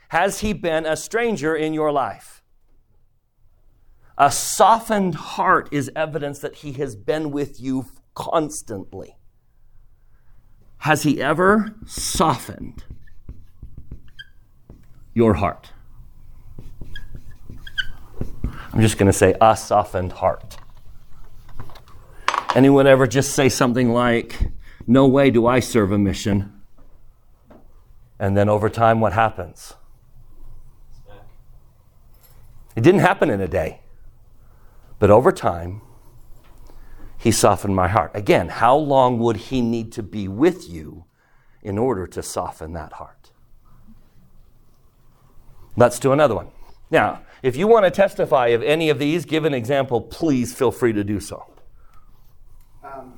Has 0.09 0.41
he 0.41 0.53
been 0.53 0.87
a 0.87 0.97
stranger 0.97 1.57
in 1.57 1.75
your 1.75 1.91
life? 1.91 2.43
A 4.17 4.31
softened 4.31 5.17
heart 5.17 5.69
is 5.73 5.91
evidence 5.97 6.39
that 6.39 6.57
he 6.57 6.73
has 6.75 6.95
been 6.95 7.33
with 7.33 7.61
you 7.61 7.87
constantly. 8.15 9.17
Has 10.79 11.03
he 11.03 11.21
ever 11.21 11.75
softened 11.87 12.85
your 15.15 15.35
heart? 15.35 15.74
I'm 18.75 18.81
just 18.81 18.99
going 18.99 19.07
to 19.07 19.17
say 19.17 19.37
a 19.41 19.57
softened 19.57 20.15
heart. 20.15 20.57
Anyone 22.57 22.89
ever 22.89 23.07
just 23.07 23.33
say 23.33 23.49
something 23.49 23.93
like, 23.93 24.51
No 24.85 25.07
way 25.07 25.31
do 25.31 25.47
I 25.47 25.61
serve 25.61 25.93
a 25.93 25.99
mission? 25.99 26.61
And 28.19 28.37
then 28.37 28.49
over 28.49 28.69
time, 28.69 29.01
what 29.01 29.13
happens? 29.13 29.75
It 32.75 32.81
didn't 32.81 33.01
happen 33.01 33.31
in 33.31 33.41
a 33.41 33.47
day. 33.47 33.79
But 34.99 35.09
over 35.09 35.31
time, 35.31 35.81
he 37.17 37.31
softened 37.31 37.77
my 37.77 37.87
heart. 37.87 38.11
Again, 38.13 38.49
how 38.49 38.75
long 38.75 39.21
would 39.21 39.37
he 39.37 39.61
need 39.61 39.93
to 39.93 40.03
be 40.03 40.27
with 40.27 40.69
you 40.69 41.05
in 41.63 41.79
order 41.79 42.09
to 42.09 42.25
soften 42.25 42.73
that 42.73 42.95
heart? 42.95 43.31
Let's 45.77 46.01
do 46.01 46.11
another 46.11 46.35
one. 46.35 46.49
Now, 46.91 47.23
if 47.45 47.57
you 47.57 47.69
want 47.69 47.85
to 47.85 47.91
testify 47.91 48.49
of 48.49 48.63
any 48.63 48.89
of 48.89 48.99
these, 48.99 49.27
give 49.27 49.45
an 49.45 49.53
example, 49.53 50.01
please 50.01 50.55
feel 50.55 50.73
free 50.73 50.95
to 50.95 51.05
do 51.05 51.21
so. 51.21 51.45
um, 52.83 53.13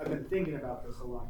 I've 0.00 0.08
been 0.08 0.24
thinking 0.26 0.54
about 0.54 0.86
this 0.86 1.00
a 1.00 1.04
lot 1.04 1.26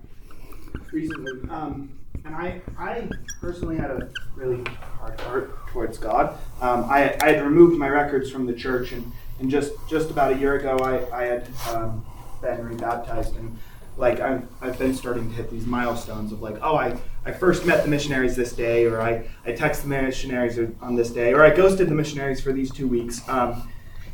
recently. 0.93 1.49
Um, 1.49 1.99
and 2.27 2.35
I, 2.35 2.61
I 2.79 3.09
personally 3.41 3.77
had 3.77 3.91
a 3.91 4.11
really 4.35 4.63
hard 4.99 5.19
heart 5.23 5.67
towards 5.69 5.97
God. 5.97 6.39
Um, 6.61 6.85
I, 6.85 7.17
I 7.23 7.33
had 7.33 7.45
removed 7.45 7.79
my 7.79 7.89
records 7.89 8.31
from 8.31 8.45
the 8.45 8.53
church, 8.53 8.93
and, 8.93 9.11
and 9.41 9.51
just, 9.51 9.73
just 9.89 10.11
about 10.11 10.35
a 10.35 10.37
year 10.37 10.57
ago, 10.57 10.77
I, 10.77 11.19
I 11.19 11.25
had 11.25 11.49
um, 11.71 12.05
been 12.43 12.63
rebaptized. 12.63 13.37
And 13.37 13.59
like 13.97 14.21
I've, 14.21 14.47
I've 14.61 14.79
been 14.79 14.95
starting 14.95 15.31
to 15.31 15.35
hit 15.35 15.51
these 15.51 15.65
milestones 15.65 16.31
of 16.31 16.43
like, 16.43 16.59
oh, 16.61 16.77
I, 16.77 16.99
I 17.26 17.33
first 17.33 17.64
met 17.64 17.83
the 17.83 17.88
missionaries 17.88 18.37
this 18.37 18.52
day, 18.52 18.85
or 18.85 19.00
I, 19.00 19.26
I 19.47 19.52
texted 19.52 19.83
the 19.83 20.02
missionaries 20.02 20.59
on 20.81 20.95
this 20.95 21.11
day, 21.11 21.33
or 21.33 21.43
I 21.43 21.50
ghosted 21.50 21.88
the 21.88 21.95
missionaries 21.95 22.40
for 22.40 22.52
these 22.52 22.71
two 22.71 22.87
weeks, 22.87 23.26
um, 23.28 23.71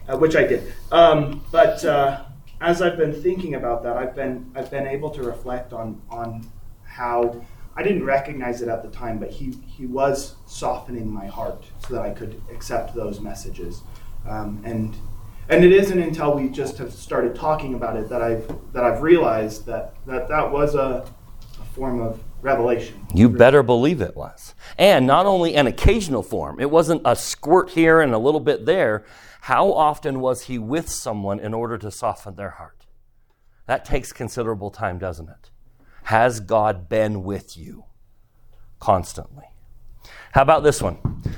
uh, 0.09 0.17
which 0.17 0.37
I 0.37 0.45
did. 0.45 0.73
Um, 0.93 1.45
but 1.51 1.85
uh, 1.85 2.25
as 2.61 2.83
I've 2.83 2.97
been 2.97 3.13
thinking 3.13 3.55
about 3.55 3.83
that, 3.83 3.97
I've 3.97 4.15
been 4.15 4.51
I've 4.55 4.71
been 4.71 4.87
able 4.87 5.11
to 5.11 5.23
reflect 5.23 5.73
on 5.73 6.01
on 6.09 6.49
how 6.85 7.45
I 7.77 7.83
didn't 7.83 8.05
recognize 8.05 8.63
it 8.63 8.69
at 8.69 8.83
the 8.83 8.91
time, 8.91 9.19
but 9.19 9.31
he 9.31 9.57
he 9.67 9.87
was 9.87 10.37
softening 10.47 11.11
my 11.13 11.27
heart 11.27 11.65
so 11.87 11.95
that 11.95 12.03
I 12.03 12.11
could 12.11 12.41
accept 12.53 12.95
those 12.95 13.21
messages, 13.21 13.83
um, 14.29 14.63
and 14.65 14.95
and 15.49 15.65
it 15.65 15.73
isn't 15.73 15.99
until 15.99 16.35
we 16.35 16.49
just 16.49 16.79
have 16.79 16.93
started 16.93 17.35
talking 17.35 17.75
about 17.75 17.97
it 17.97 18.09
that 18.09 18.23
I've 18.23 18.47
that 18.73 18.85
I've 18.85 19.03
realized 19.03 19.67
that 19.67 19.95
that 20.07 20.29
that 20.29 20.53
was 20.53 20.77
a, 20.77 21.05
a 21.61 21.65
form 21.75 22.01
of 22.01 22.21
revelation. 22.43 23.07
You 23.15 23.29
better 23.29 23.63
believe 23.63 24.01
it 24.01 24.17
was. 24.17 24.55
And 24.79 25.07
not 25.07 25.27
only 25.27 25.55
an 25.55 25.67
occasional 25.67 26.23
form, 26.23 26.61
it 26.61 26.71
wasn't 26.71 27.03
a 27.05 27.17
squirt 27.17 27.71
here 27.71 28.01
and 28.01 28.13
a 28.15 28.19
little 28.19 28.41
bit 28.41 28.67
there. 28.67 29.05
How 29.43 29.73
often 29.73 30.21
was 30.21 30.45
he 30.45 30.59
with 30.59 30.89
someone 30.89 31.41
in 31.41 31.55
order 31.55 31.79
to 31.79 31.91
soften 31.91 32.37
their 32.37 32.51
heart? 32.51 32.87
That 33.67 33.85
takes 33.85 34.13
considerable 34.13 34.71
time, 34.71 34.99
doesn't 34.99 35.29
it? 35.29 35.51
Has 36.05 36.41
God 36.41 36.89
been 36.89 37.23
with 37.23 37.57
you 37.57 37.85
constantly? 38.81 39.45
How 40.33 40.43
about 40.43 40.63
this 40.63 40.81
one? 40.81 40.95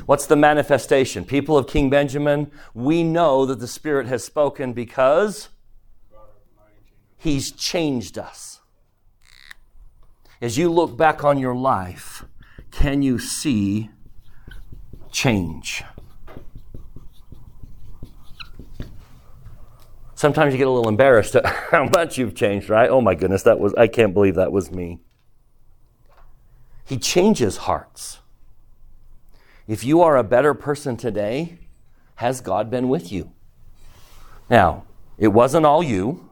What's 0.06 0.26
the 0.26 0.36
manifestation? 0.36 1.24
People 1.24 1.56
of 1.56 1.66
King 1.66 1.90
Benjamin, 1.90 2.50
we 2.74 3.02
know 3.02 3.46
that 3.46 3.58
the 3.58 3.66
Spirit 3.66 4.06
has 4.06 4.24
spoken 4.24 4.72
because 4.72 5.48
He's 7.16 7.52
changed 7.52 8.18
us. 8.18 8.51
As 10.42 10.58
you 10.58 10.72
look 10.72 10.96
back 10.96 11.22
on 11.22 11.38
your 11.38 11.54
life, 11.54 12.24
can 12.72 13.00
you 13.00 13.20
see 13.20 13.90
change? 15.12 15.84
Sometimes 20.16 20.52
you 20.52 20.58
get 20.58 20.66
a 20.66 20.70
little 20.70 20.88
embarrassed 20.88 21.36
at 21.36 21.46
how 21.70 21.84
much 21.84 22.18
you've 22.18 22.34
changed, 22.34 22.68
right? 22.68 22.90
Oh 22.90 23.00
my 23.00 23.14
goodness, 23.14 23.44
that 23.44 23.60
was 23.60 23.72
I 23.74 23.86
can't 23.86 24.12
believe 24.12 24.34
that 24.34 24.50
was 24.50 24.72
me. 24.72 24.98
He 26.84 26.98
changes 26.98 27.58
hearts. 27.58 28.18
If 29.68 29.84
you 29.84 30.02
are 30.02 30.16
a 30.16 30.24
better 30.24 30.54
person 30.54 30.96
today, 30.96 31.58
Has 32.16 32.40
God 32.40 32.68
been 32.68 32.88
with 32.88 33.12
you? 33.12 33.32
Now, 34.50 34.84
it 35.18 35.28
wasn't 35.28 35.66
all 35.66 35.82
you, 35.82 36.28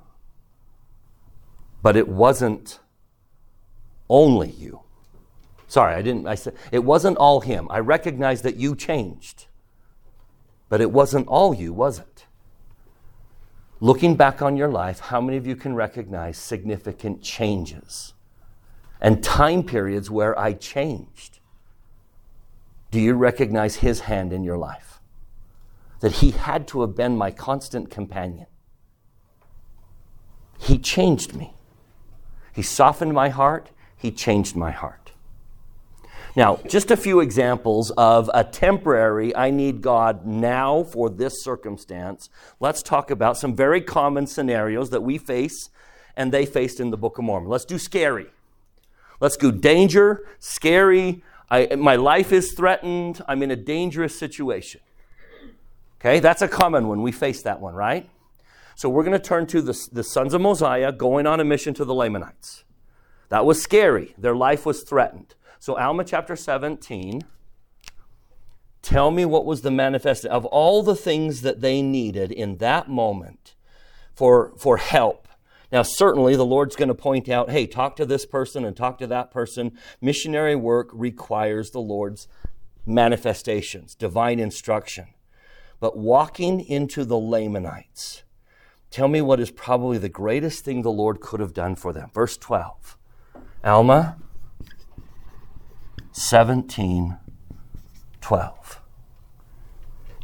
but 1.81 1.97
it 1.97 2.09
wasn't 2.09 2.81
only 4.11 4.51
you. 4.51 4.81
Sorry, 5.69 5.95
I 5.95 6.03
didn't. 6.03 6.27
I 6.27 6.35
said 6.35 6.55
it 6.73 6.85
wasn't 6.85 7.17
all 7.17 7.41
him. 7.41 7.69
I 7.71 7.79
recognize 7.79 8.43
that 8.43 8.57
you 8.57 8.75
changed, 8.77 9.47
but 10.69 10.81
it 10.81 10.91
wasn't 10.91 11.29
all 11.29 11.55
you, 11.55 11.73
was 11.73 12.01
it? 12.01 12.27
Looking 13.81 14.17
back 14.17 14.43
on 14.43 14.57
your 14.57 14.69
life, 14.69 15.01
how 15.01 15.21
many 15.21 15.39
of 15.39 15.47
you 15.47 15.57
can 15.57 15.75
recognize 15.75 16.37
significant 16.37 17.23
changes 17.23 18.13
and 19.01 19.25
time 19.25 19.63
periods 19.63 20.11
where 20.11 20.39
I 20.39 20.53
changed? 20.53 21.39
Do 22.91 23.01
you 23.01 23.15
recognize 23.15 23.77
his 23.77 24.01
hand 24.01 24.33
in 24.33 24.43
your 24.43 24.59
life? 24.59 25.01
That 26.01 26.15
he 26.15 26.33
had 26.33 26.67
to 26.69 26.81
have 26.81 26.97
been 26.97 27.17
my 27.17 27.31
constant 27.31 27.91
companion. 27.91 28.47
He 30.59 30.79
changed 30.79 31.35
me. 31.35 31.55
He 32.53 32.63
softened 32.63 33.15
my 33.15 33.29
heart. 33.29 33.71
He 34.01 34.11
changed 34.11 34.57
my 34.57 34.71
heart. 34.71 35.13
Now, 36.37 36.61
just 36.69 36.91
a 36.91 36.97
few 36.97 37.21
examples 37.21 37.91
of 37.93 38.31
a 38.33 38.45
temporary, 38.45 39.35
I 39.35 39.51
need 39.51 39.83
God 39.83 40.25
now 40.25 40.85
for 40.85 41.11
this 41.11 41.43
circumstance. 41.43 42.29
Let's 42.61 42.83
talk 42.83 43.11
about 43.11 43.37
some 43.37 43.55
very 43.55 43.81
common 43.81 44.27
scenarios 44.27 44.91
that 44.91 45.03
we 45.03 45.19
face 45.19 45.71
and 46.17 46.33
they 46.33 46.47
faced 46.47 46.81
in 46.81 46.91
the 46.91 46.97
Book 46.97 47.19
of 47.19 47.25
Mormon. 47.25 47.49
Let's 47.49 47.65
do 47.65 47.79
scary. 47.79 48.29
Let's 49.21 49.37
do 49.37 49.53
danger, 49.53 50.27
scary. 50.39 51.23
I, 51.51 51.75
my 51.77 51.97
life 51.97 52.33
is 52.33 52.53
threatened. 52.53 53.21
I'm 53.29 53.43
in 53.43 53.51
a 53.51 53.57
dangerous 53.57 54.19
situation. 54.19 54.81
Okay, 56.01 56.21
that's 56.21 56.43
a 56.43 56.49
common 56.49 56.89
one. 56.89 57.03
We 57.03 57.13
face 57.13 57.43
that 57.43 57.61
one, 57.61 57.75
right? 57.75 58.09
So 58.77 58.89
we're 58.89 59.05
going 59.05 59.13
to 59.13 59.19
turn 59.19 59.47
to 59.49 59.61
the, 59.61 59.79
the 59.93 60.03
sons 60.03 60.33
of 60.33 60.41
Mosiah 60.41 60.93
going 60.93 61.27
on 61.27 61.41
a 61.41 61.45
mission 61.45 61.75
to 61.75 61.85
the 61.85 61.95
Lamanites. 61.95 62.65
That 63.31 63.47
was 63.47 63.63
scary. 63.63 64.15
Their 64.19 64.37
life 64.37 64.67
was 64.67 64.83
threatened. 64.83 65.35
So, 65.59 65.79
Alma 65.79 66.05
chapter 66.05 66.37
17, 66.37 67.23
tell 68.83 69.11
me 69.11 69.25
what 69.25 69.47
was 69.47 69.63
the 69.63 69.71
manifest 69.71 70.25
of 70.27 70.45
all 70.47 70.83
the 70.83 70.97
things 70.97 71.43
that 71.43 71.61
they 71.61 71.81
needed 71.81 72.33
in 72.33 72.59
that 72.59 72.89
moment 72.89 73.55
for, 74.15 74.53
for 74.59 74.77
help. 74.77 75.29
Now, 75.71 75.83
certainly 75.83 76.35
the 76.35 76.45
Lord's 76.45 76.75
going 76.75 76.89
to 76.89 76.95
point 76.95 77.29
out, 77.29 77.51
hey, 77.51 77.67
talk 77.67 77.95
to 77.97 78.07
this 78.07 78.27
person 78.27 78.65
and 78.65 78.77
talk 78.77 78.99
to 78.99 79.07
that 79.07 79.31
person. 79.31 79.79
Missionary 80.01 80.57
work 80.57 80.91
requires 80.93 81.71
the 81.71 81.81
Lord's 81.81 82.27
manifestations, 82.85 83.95
divine 83.95 84.41
instruction. 84.41 85.07
But 85.79 85.97
walking 85.97 86.61
into 86.61 87.05
the 87.05 87.19
Lamanites, 87.19 88.25
tell 88.91 89.07
me 89.07 89.21
what 89.21 89.39
is 89.39 89.53
probably 89.53 89.99
the 89.99 90.09
greatest 90.09 90.65
thing 90.65 90.83
the 90.83 90.91
Lord 90.91 91.21
could 91.21 91.39
have 91.39 91.55
done 91.55 91.77
for 91.77 91.93
them. 91.93 92.11
Verse 92.13 92.37
12. 92.37 92.97
Alma 93.63 94.17
17 96.13 97.19
12. 98.21 98.81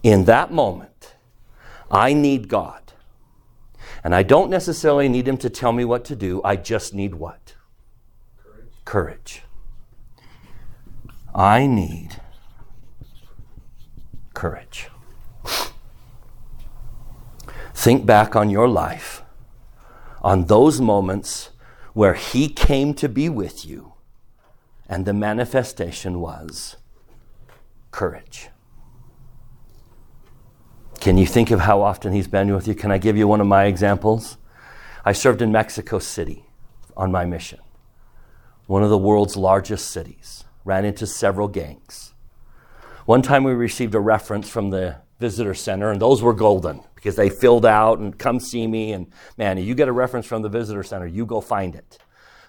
In 0.02 0.24
that 0.24 0.52
moment, 0.52 1.16
I 1.90 2.12
need 2.12 2.48
God. 2.48 2.92
And 4.04 4.14
I 4.14 4.22
don't 4.22 4.48
necessarily 4.50 5.08
need 5.08 5.26
Him 5.26 5.36
to 5.38 5.50
tell 5.50 5.72
me 5.72 5.84
what 5.84 6.04
to 6.06 6.16
do, 6.16 6.40
I 6.44 6.56
just 6.56 6.94
need 6.94 7.14
what? 7.16 7.54
Courage. 8.36 8.72
Courage. 8.84 9.42
I 11.34 11.66
need 11.66 12.20
courage. 14.32 14.88
Think 17.74 18.06
back 18.06 18.36
on 18.36 18.48
your 18.48 18.68
life, 18.68 19.22
on 20.22 20.46
those 20.46 20.80
moments 20.80 21.50
where 21.96 22.12
He 22.12 22.50
came 22.50 22.92
to 22.92 23.08
be 23.08 23.26
with 23.30 23.64
you, 23.64 23.94
and 24.86 25.06
the 25.06 25.14
manifestation 25.14 26.20
was 26.20 26.76
courage. 27.90 28.50
Can 31.00 31.16
you 31.16 31.24
think 31.24 31.50
of 31.50 31.60
how 31.60 31.80
often 31.80 32.12
He's 32.12 32.28
been 32.28 32.54
with 32.54 32.68
you? 32.68 32.74
Can 32.74 32.90
I 32.90 32.98
give 32.98 33.16
you 33.16 33.26
one 33.26 33.40
of 33.40 33.46
my 33.46 33.64
examples? 33.64 34.36
I 35.06 35.12
served 35.12 35.40
in 35.40 35.50
Mexico 35.50 35.98
City 35.98 36.44
on 36.98 37.10
my 37.10 37.24
mission, 37.24 37.60
one 38.66 38.82
of 38.82 38.90
the 38.90 38.98
world's 38.98 39.34
largest 39.34 39.90
cities, 39.90 40.44
ran 40.66 40.84
into 40.84 41.06
several 41.06 41.48
gangs. 41.48 42.12
One 43.06 43.22
time 43.22 43.42
we 43.42 43.52
received 43.52 43.94
a 43.94 44.00
reference 44.00 44.50
from 44.50 44.68
the 44.68 44.96
visitor 45.18 45.54
center, 45.54 45.90
and 45.90 46.00
those 46.00 46.22
were 46.22 46.32
golden 46.32 46.82
because 46.94 47.16
they 47.16 47.30
filled 47.30 47.64
out 47.64 47.98
and 47.98 48.18
come 48.18 48.40
see 48.40 48.66
me. 48.66 48.92
And 48.92 49.06
man, 49.36 49.58
you 49.58 49.74
get 49.74 49.88
a 49.88 49.92
reference 49.92 50.26
from 50.26 50.42
the 50.42 50.48
visitor 50.48 50.82
center, 50.82 51.06
you 51.06 51.26
go 51.26 51.40
find 51.40 51.74
it. 51.74 51.98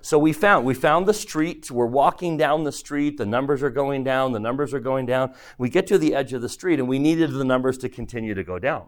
So 0.02 0.18
we 0.18 0.32
found 0.32 0.66
we 0.66 0.74
found 0.74 1.06
the 1.06 1.14
street. 1.14 1.70
We're 1.70 1.86
walking 1.86 2.38
down 2.38 2.64
the 2.64 2.72
street. 2.72 3.18
The 3.18 3.26
numbers 3.26 3.62
are 3.64 3.70
going 3.70 4.04
down. 4.04 4.32
The 4.32 4.40
numbers 4.40 4.74
are 4.74 4.80
going 4.80 5.06
down. 5.06 5.34
We 5.58 5.70
get 5.70 5.88
to 5.88 5.98
the 5.98 6.16
edge 6.16 6.34
of 6.34 6.42
the 6.42 6.50
street, 6.50 6.80
and 6.80 6.88
we 6.88 7.00
needed 7.00 7.32
the 7.32 7.44
numbers 7.44 7.78
to 7.80 7.90
continue 7.90 8.34
to 8.34 8.44
go 8.44 8.60
down. 8.60 8.88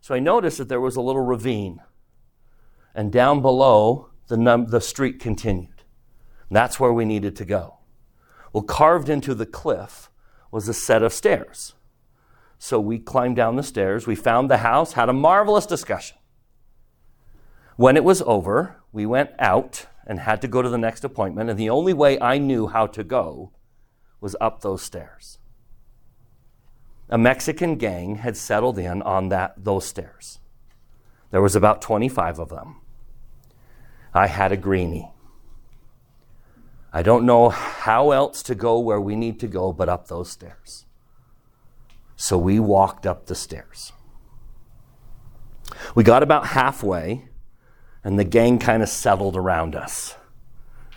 So 0.00 0.14
I 0.14 0.18
noticed 0.18 0.58
that 0.58 0.68
there 0.68 0.80
was 0.80 0.96
a 0.96 1.00
little 1.00 1.22
ravine, 1.22 1.80
and 2.94 3.10
down 3.10 3.40
below 3.40 4.10
the 4.28 4.36
num- 4.36 4.66
the 4.66 4.80
street 4.80 5.20
continued. 5.20 5.84
And 6.48 6.56
that's 6.56 6.78
where 6.78 6.92
we 6.92 7.04
needed 7.04 7.36
to 7.36 7.44
go. 7.44 7.78
Well, 8.52 8.62
carved 8.62 9.08
into 9.08 9.34
the 9.34 9.46
cliff 9.46 10.10
was 10.50 10.68
a 10.68 10.74
set 10.74 11.02
of 11.02 11.12
stairs. 11.12 11.74
So 12.58 12.80
we 12.80 12.98
climbed 12.98 13.36
down 13.36 13.56
the 13.56 13.62
stairs. 13.62 14.06
We 14.06 14.14
found 14.14 14.50
the 14.50 14.58
house, 14.58 14.92
had 14.92 15.08
a 15.08 15.12
marvelous 15.12 15.66
discussion. 15.66 16.16
When 17.76 17.96
it 17.96 18.04
was 18.04 18.22
over, 18.22 18.76
we 18.92 19.04
went 19.04 19.30
out 19.38 19.86
and 20.06 20.20
had 20.20 20.40
to 20.42 20.48
go 20.48 20.62
to 20.62 20.68
the 20.68 20.78
next 20.78 21.04
appointment, 21.04 21.50
and 21.50 21.58
the 21.58 21.70
only 21.70 21.92
way 21.92 22.20
I 22.20 22.38
knew 22.38 22.68
how 22.68 22.86
to 22.88 23.02
go 23.02 23.52
was 24.20 24.36
up 24.40 24.60
those 24.60 24.82
stairs. 24.82 25.38
A 27.08 27.18
Mexican 27.18 27.76
gang 27.76 28.16
had 28.16 28.36
settled 28.36 28.78
in 28.78 29.02
on 29.02 29.28
that, 29.28 29.64
those 29.64 29.84
stairs. 29.84 30.38
There 31.30 31.42
was 31.42 31.56
about 31.56 31.82
25 31.82 32.38
of 32.38 32.48
them. 32.48 32.80
I 34.14 34.28
had 34.28 34.52
a 34.52 34.56
greenie. 34.56 35.10
I 36.92 37.02
don't 37.02 37.26
know 37.26 37.48
how 37.48 38.12
else 38.12 38.42
to 38.44 38.54
go 38.54 38.78
where 38.78 39.00
we 39.00 39.16
need 39.16 39.40
to 39.40 39.48
go 39.48 39.72
but 39.72 39.88
up 39.88 40.06
those 40.06 40.30
stairs. 40.30 40.86
So 42.16 42.38
we 42.38 42.60
walked 42.60 43.06
up 43.06 43.26
the 43.26 43.34
stairs. 43.34 43.92
We 45.94 46.04
got 46.04 46.22
about 46.22 46.48
halfway, 46.48 47.28
and 48.02 48.18
the 48.18 48.24
gang 48.24 48.58
kind 48.58 48.82
of 48.82 48.88
settled 48.88 49.36
around 49.36 49.74
us. 49.74 50.16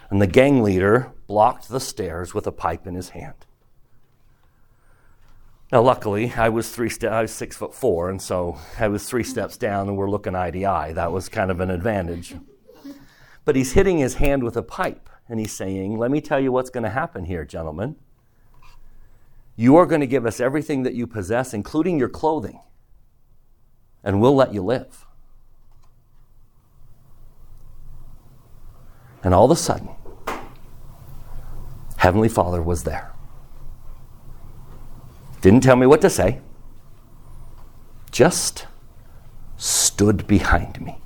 And 0.09 0.21
the 0.21 0.27
gang 0.27 0.61
leader 0.61 1.11
blocked 1.27 1.69
the 1.69 1.79
stairs 1.79 2.33
with 2.33 2.47
a 2.47 2.51
pipe 2.51 2.87
in 2.87 2.95
his 2.95 3.09
hand. 3.09 3.45
Now, 5.71 5.81
luckily, 5.81 6.31
I 6.37 6.47
was 6.47 6.69
three 6.69 6.89
ste- 6.89 7.05
I 7.05 7.21
was 7.21 7.31
six 7.31 7.57
foot 7.57 7.73
four, 7.73 8.09
and 8.09 8.21
so 8.21 8.57
I 8.79 8.87
was 8.87 9.09
three 9.09 9.23
steps 9.23 9.57
down, 9.57 9.89
and 9.89 9.97
we're 9.97 10.09
looking 10.09 10.33
eye 10.33 10.51
to 10.51 10.65
eye. 10.65 10.93
That 10.93 11.11
was 11.11 11.27
kind 11.27 11.51
of 11.51 11.59
an 11.59 11.69
advantage. 11.69 12.35
But 13.43 13.57
he's 13.57 13.73
hitting 13.73 13.97
his 13.97 14.15
hand 14.15 14.43
with 14.43 14.55
a 14.55 14.63
pipe, 14.63 15.09
and 15.27 15.41
he's 15.41 15.51
saying, 15.51 15.97
"Let 15.97 16.09
me 16.09 16.21
tell 16.21 16.39
you 16.39 16.53
what's 16.53 16.69
going 16.69 16.85
to 16.85 16.89
happen 16.89 17.25
here, 17.25 17.43
gentlemen. 17.43 17.97
You 19.57 19.75
are 19.75 19.87
going 19.87 20.01
to 20.01 20.07
give 20.07 20.25
us 20.25 20.39
everything 20.39 20.83
that 20.83 20.93
you 20.93 21.07
possess, 21.07 21.53
including 21.53 21.97
your 21.97 22.09
clothing, 22.09 22.61
and 24.03 24.21
we'll 24.21 24.35
let 24.35 24.53
you 24.53 24.63
live." 24.63 25.05
And 29.23 29.33
all 29.33 29.45
of 29.45 29.51
a 29.51 29.55
sudden, 29.55 29.89
Heavenly 31.97 32.29
Father 32.29 32.61
was 32.61 32.83
there. 32.83 33.11
Didn't 35.41 35.61
tell 35.61 35.75
me 35.75 35.87
what 35.87 36.01
to 36.01 36.09
say, 36.09 36.39
just 38.11 38.67
stood 39.57 40.27
behind 40.27 40.79
me. 40.79 40.99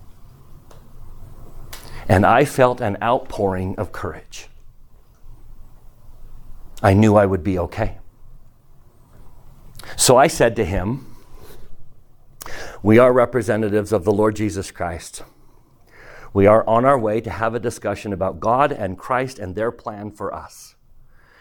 And 2.09 2.25
I 2.25 2.43
felt 2.43 2.81
an 2.81 2.97
outpouring 3.01 3.75
of 3.77 3.93
courage. 3.93 4.49
I 6.83 6.93
knew 6.93 7.15
I 7.15 7.25
would 7.25 7.43
be 7.43 7.57
okay. 7.57 8.00
So 9.95 10.17
I 10.17 10.27
said 10.27 10.55
to 10.55 10.65
him, 10.65 11.15
We 12.81 12.97
are 12.97 13.13
representatives 13.13 13.91
of 13.91 14.03
the 14.03 14.13
Lord 14.13 14.35
Jesus 14.35 14.71
Christ. 14.71 15.23
We 16.33 16.47
are 16.47 16.65
on 16.67 16.85
our 16.85 16.97
way 16.97 17.19
to 17.21 17.29
have 17.29 17.53
a 17.53 17.59
discussion 17.59 18.13
about 18.13 18.39
God 18.39 18.71
and 18.71 18.97
Christ 18.97 19.37
and 19.37 19.55
their 19.55 19.71
plan 19.71 20.11
for 20.11 20.33
us. 20.33 20.75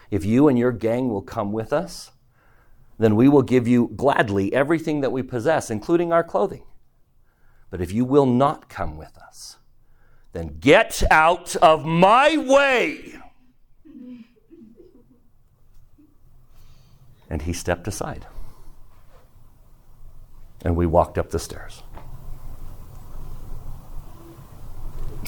If 0.09 0.25
you 0.25 0.49
and 0.49 0.59
your 0.59 0.73
gang 0.73 1.07
will 1.07 1.21
come 1.21 1.53
with 1.53 1.71
us, 1.71 2.11
then 2.99 3.15
we 3.15 3.29
will 3.29 3.41
give 3.41 3.67
you 3.67 3.91
gladly 3.95 4.53
everything 4.53 5.01
that 5.01 5.11
we 5.11 5.23
possess, 5.23 5.71
including 5.71 6.11
our 6.11 6.23
clothing. 6.23 6.63
But 7.69 7.81
if 7.81 7.91
you 7.91 8.03
will 8.03 8.25
not 8.25 8.67
come 8.67 8.97
with 8.97 9.17
us, 9.17 9.57
then 10.33 10.57
get 10.59 11.01
out 11.09 11.55
of 11.57 11.85
my 11.85 12.37
way. 12.37 13.13
And 17.29 17.41
he 17.43 17.53
stepped 17.53 17.87
aside. 17.87 18.27
And 20.63 20.75
we 20.75 20.85
walked 20.85 21.17
up 21.17 21.31
the 21.31 21.39
stairs. 21.39 21.83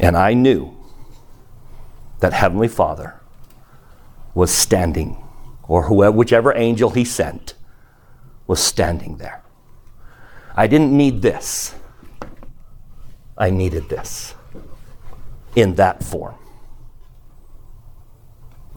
And 0.02 0.18
I 0.18 0.34
knew 0.34 0.76
that 2.20 2.34
Heavenly 2.34 2.68
Father 2.68 3.20
was 4.34 4.52
standing, 4.52 5.18
or 5.68 5.84
whoever, 5.84 6.16
whichever 6.16 6.56
angel 6.56 6.92
he 6.92 7.06
sent 7.06 7.54
was 8.48 8.60
standing 8.60 9.18
there. 9.18 9.44
I 10.56 10.68
didn't 10.68 10.96
need 10.96 11.22
this. 11.22 11.76
I 13.38 13.50
needed 13.50 13.90
this 13.90 14.36
in 15.56 15.76
that 15.76 16.04
form. 16.04 16.36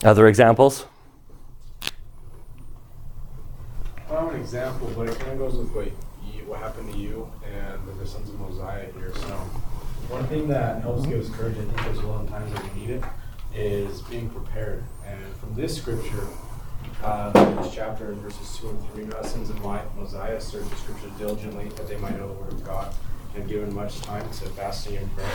Other 0.05 0.27
examples? 0.27 0.87
An 4.11 4.37
example, 4.37 4.90
but 4.97 5.09
it 5.09 5.19
kind 5.19 5.33
of 5.33 5.38
goes 5.38 5.57
with 5.57 5.75
what, 5.75 5.88
what 6.46 6.61
happened 6.61 6.92
to 6.92 6.98
you 6.98 7.30
and 7.44 8.00
the 8.00 8.06
sons 8.06 8.28
of 8.28 8.38
Mosiah 8.38 8.87
here. 8.92 9.12
So, 9.14 9.35
one 10.09 10.24
thing 10.26 10.46
that 10.48 10.82
helps 10.82 11.06
give 11.06 11.20
us 11.20 11.30
courage, 11.30 11.56
I 11.59 11.64
think, 11.64 11.87
as 11.88 12.02
well 12.02 12.20
in 12.20 12.28
times 12.28 12.52
that 12.52 12.74
we 12.74 12.80
need 12.80 12.90
it, 12.90 13.04
is 13.54 14.02
being 14.02 14.30
prepared. 14.30 14.85
And 15.04 15.37
from 15.37 15.54
this 15.54 15.76
scripture, 15.76 16.26
uh, 17.02 17.30
this 17.62 17.74
chapter 17.74 18.12
in 18.12 18.20
verses 18.20 18.59
2 18.59 18.68
and 18.68 18.90
3, 18.92 19.04
God 19.06 19.26
sons 19.26 19.50
of 19.50 19.61
Mosiah 19.61 20.40
searched 20.40 20.70
the 20.70 20.76
scriptures 20.76 21.11
diligently 21.18 21.68
that 21.70 21.88
they 21.88 21.96
might 21.96 22.16
know 22.18 22.28
the 22.28 22.35
word 22.35 22.52
of 22.52 22.64
God 22.64 22.94
and 23.35 23.48
given 23.48 23.74
much 23.74 24.00
time 24.00 24.22
to 24.30 24.46
fasting 24.50 24.96
and 24.96 25.14
prayer 25.14 25.28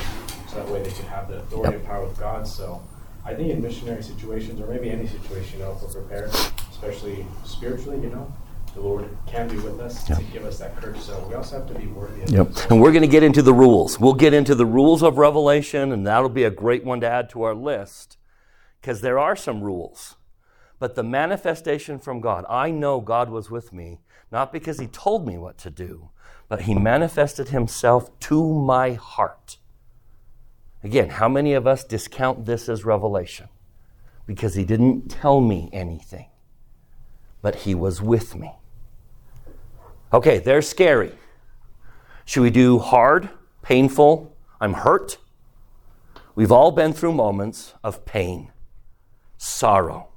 so 0.49 0.55
that 0.55 0.67
way 0.69 0.81
they 0.81 0.91
could 0.91 1.05
have 1.05 1.27
the 1.27 1.37
authority 1.37 1.75
and 1.75 1.85
power 1.85 2.03
of 2.03 2.17
God. 2.17 2.47
So 2.47 2.81
I 3.25 3.35
think 3.35 3.51
in 3.51 3.61
missionary 3.61 4.01
situations, 4.01 4.59
or 4.59 4.67
maybe 4.67 4.89
any 4.89 5.07
situation, 5.07 5.59
you 5.59 5.65
know, 5.65 5.73
if 5.73 5.81
we're 5.83 6.01
prepared, 6.01 6.31
especially 6.71 7.25
spiritually, 7.45 7.99
you 8.01 8.09
know, 8.09 8.31
the 8.73 8.81
Lord 8.81 9.09
can 9.27 9.47
be 9.47 9.57
with 9.57 9.79
us 9.79 10.07
yep. 10.09 10.19
to 10.19 10.23
give 10.25 10.45
us 10.45 10.59
that 10.59 10.75
courage. 10.77 10.99
So 10.99 11.25
we 11.27 11.35
also 11.35 11.57
have 11.57 11.67
to 11.67 11.73
be 11.73 11.87
worthy 11.87 12.21
of 12.21 12.29
yep. 12.29 12.47
And 12.69 12.81
we're 12.81 12.91
going 12.91 13.01
to 13.01 13.07
get 13.07 13.23
into 13.23 13.41
the 13.41 13.53
rules. 13.53 13.99
We'll 13.99 14.13
get 14.13 14.33
into 14.33 14.55
the 14.55 14.65
rules 14.65 15.03
of 15.03 15.17
Revelation, 15.17 15.91
and 15.91 16.07
that'll 16.07 16.29
be 16.29 16.43
a 16.43 16.51
great 16.51 16.83
one 16.83 17.01
to 17.01 17.09
add 17.09 17.29
to 17.31 17.43
our 17.43 17.53
list 17.55 18.17
because 18.79 19.01
there 19.01 19.19
are 19.19 19.35
some 19.35 19.61
rules. 19.61 20.15
But 20.79 20.95
the 20.95 21.03
manifestation 21.03 21.99
from 21.99 22.21
God, 22.21 22.45
I 22.49 22.71
know 22.71 23.01
God 23.01 23.29
was 23.29 23.51
with 23.51 23.71
me, 23.71 23.99
not 24.31 24.51
because 24.51 24.79
He 24.79 24.87
told 24.87 25.27
me 25.27 25.37
what 25.37 25.57
to 25.59 25.69
do, 25.69 26.09
but 26.47 26.61
He 26.61 26.73
manifested 26.73 27.49
Himself 27.49 28.17
to 28.21 28.53
my 28.53 28.93
heart. 28.93 29.57
Again, 30.83 31.09
how 31.09 31.29
many 31.29 31.53
of 31.53 31.67
us 31.67 31.83
discount 31.83 32.45
this 32.45 32.67
as 32.67 32.83
revelation? 32.83 33.49
Because 34.25 34.55
He 34.55 34.63
didn't 34.63 35.09
tell 35.09 35.41
me 35.41 35.69
anything, 35.71 36.29
but 37.41 37.55
He 37.55 37.75
was 37.75 38.01
with 38.01 38.35
me. 38.35 38.53
Okay, 40.13 40.39
they're 40.39 40.61
scary. 40.61 41.13
Should 42.25 42.43
we 42.43 42.49
do 42.49 42.79
hard, 42.79 43.29
painful? 43.61 44.35
I'm 44.59 44.73
hurt. 44.73 45.17
We've 46.35 46.51
all 46.51 46.71
been 46.71 46.91
through 46.91 47.13
moments 47.13 47.73
of 47.83 48.05
pain, 48.05 48.51
sorrow, 49.37 50.09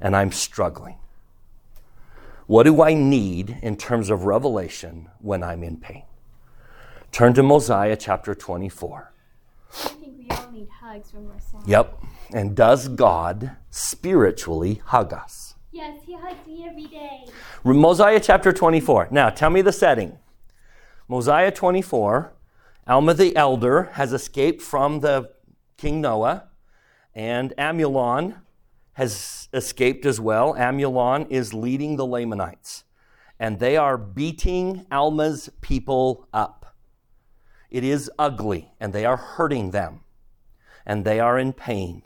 and 0.00 0.16
I'm 0.16 0.32
struggling. 0.32 0.96
What 2.46 2.62
do 2.62 2.82
I 2.82 2.94
need 2.94 3.58
in 3.62 3.76
terms 3.76 4.08
of 4.08 4.24
revelation 4.24 5.08
when 5.20 5.42
I'm 5.42 5.62
in 5.62 5.76
pain? 5.76 6.04
Turn 7.12 7.34
to 7.34 7.42
Mosiah 7.42 7.96
chapter 7.96 8.34
24. 8.34 9.12
I 9.70 9.76
think 9.76 10.18
we 10.18 10.28
all 10.30 10.50
need 10.50 10.68
hugs 10.80 11.12
when 11.12 11.26
we're 11.28 11.38
sad. 11.40 11.60
Yep. 11.66 12.02
And 12.32 12.56
does 12.56 12.88
God 12.88 13.52
spiritually 13.70 14.80
hug 14.86 15.12
us? 15.12 15.47
Yes, 15.78 16.00
He 16.04 16.14
hugs 16.14 16.44
me 16.44 16.66
every 16.68 16.86
day. 16.86 17.24
Mosiah 17.62 18.18
chapter 18.18 18.52
24. 18.52 19.10
Now, 19.12 19.30
tell 19.30 19.48
me 19.48 19.62
the 19.62 19.70
setting. 19.70 20.18
Mosiah 21.06 21.52
24, 21.52 22.32
Alma 22.88 23.14
the 23.14 23.36
elder 23.36 23.84
has 23.92 24.12
escaped 24.12 24.60
from 24.60 24.98
the 24.98 25.30
King 25.76 26.00
Noah, 26.00 26.48
and 27.14 27.54
Amulon 27.56 28.40
has 28.94 29.48
escaped 29.52 30.04
as 30.04 30.18
well. 30.20 30.56
Amulon 30.56 31.28
is 31.30 31.54
leading 31.54 31.94
the 31.94 32.06
Lamanites, 32.06 32.82
and 33.38 33.60
they 33.60 33.76
are 33.76 33.96
beating 33.96 34.84
Alma's 34.90 35.48
people 35.60 36.26
up. 36.32 36.74
It 37.70 37.84
is 37.84 38.10
ugly, 38.18 38.72
and 38.80 38.92
they 38.92 39.04
are 39.04 39.16
hurting 39.16 39.70
them, 39.70 40.00
and 40.84 41.04
they 41.04 41.20
are 41.20 41.38
in 41.38 41.52
pain. 41.52 42.02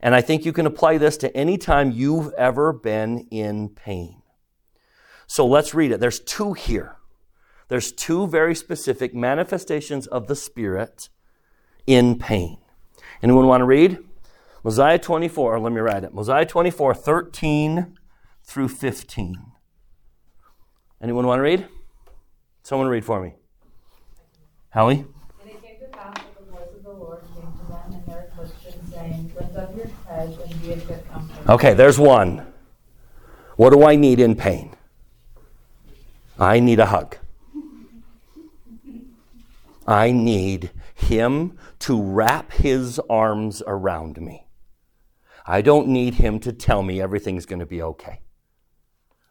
And 0.00 0.14
I 0.14 0.20
think 0.20 0.44
you 0.44 0.52
can 0.52 0.66
apply 0.66 0.98
this 0.98 1.16
to 1.18 1.36
any 1.36 1.58
time 1.58 1.90
you've 1.90 2.32
ever 2.34 2.72
been 2.72 3.26
in 3.30 3.68
pain. 3.70 4.22
So 5.26 5.46
let's 5.46 5.74
read 5.74 5.92
it. 5.92 6.00
There's 6.00 6.20
two 6.20 6.54
here. 6.54 6.96
There's 7.68 7.92
two 7.92 8.26
very 8.26 8.54
specific 8.54 9.14
manifestations 9.14 10.06
of 10.06 10.26
the 10.26 10.34
Spirit 10.34 11.08
in 11.86 12.18
pain. 12.18 12.58
Anyone 13.22 13.46
want 13.46 13.60
to 13.60 13.66
read? 13.66 13.98
Mosiah 14.64 14.98
24, 14.98 15.60
let 15.60 15.72
me 15.72 15.80
write 15.80 16.04
it. 16.04 16.14
Mosiah 16.14 16.46
24, 16.46 16.94
13 16.94 17.98
through 18.42 18.68
15. 18.68 19.36
Anyone 21.00 21.26
want 21.26 21.38
to 21.38 21.42
read? 21.42 21.68
Someone 22.62 22.88
read 22.88 23.04
for 23.04 23.20
me. 23.20 23.34
Howie? 24.70 25.04
And 25.40 25.50
it 25.50 25.62
came 25.62 25.78
to 25.80 25.86
pass 25.96 26.14
that 26.14 26.38
the 26.38 26.52
voice 26.52 26.68
of 26.76 26.82
the 26.82 26.90
Lord 26.90 27.22
came 27.34 27.52
to 27.52 27.72
them 27.72 27.92
in 27.92 28.04
their 28.06 28.30
affliction, 28.32 28.90
saying, 28.90 29.32
Lift 29.34 29.56
up 29.56 29.76
your 29.76 29.86
heads 30.06 30.36
and 30.38 30.48
be 30.48 30.52
of 30.52 30.52
good 30.52 30.56
comfort. 30.56 30.57
Okay, 31.48 31.74
there's 31.74 31.98
one. 31.98 32.46
What 33.56 33.70
do 33.70 33.84
I 33.84 33.96
need 33.96 34.20
in 34.20 34.36
pain? 34.36 34.76
I 36.38 36.60
need 36.60 36.78
a 36.78 36.86
hug. 36.86 37.16
I 39.86 40.12
need 40.12 40.70
him 40.94 41.56
to 41.80 42.00
wrap 42.00 42.52
his 42.52 43.00
arms 43.08 43.62
around 43.66 44.20
me. 44.20 44.46
I 45.46 45.62
don't 45.62 45.88
need 45.88 46.14
him 46.14 46.38
to 46.40 46.52
tell 46.52 46.82
me 46.82 47.00
everything's 47.00 47.46
going 47.46 47.60
to 47.60 47.66
be 47.66 47.80
okay. 47.80 48.20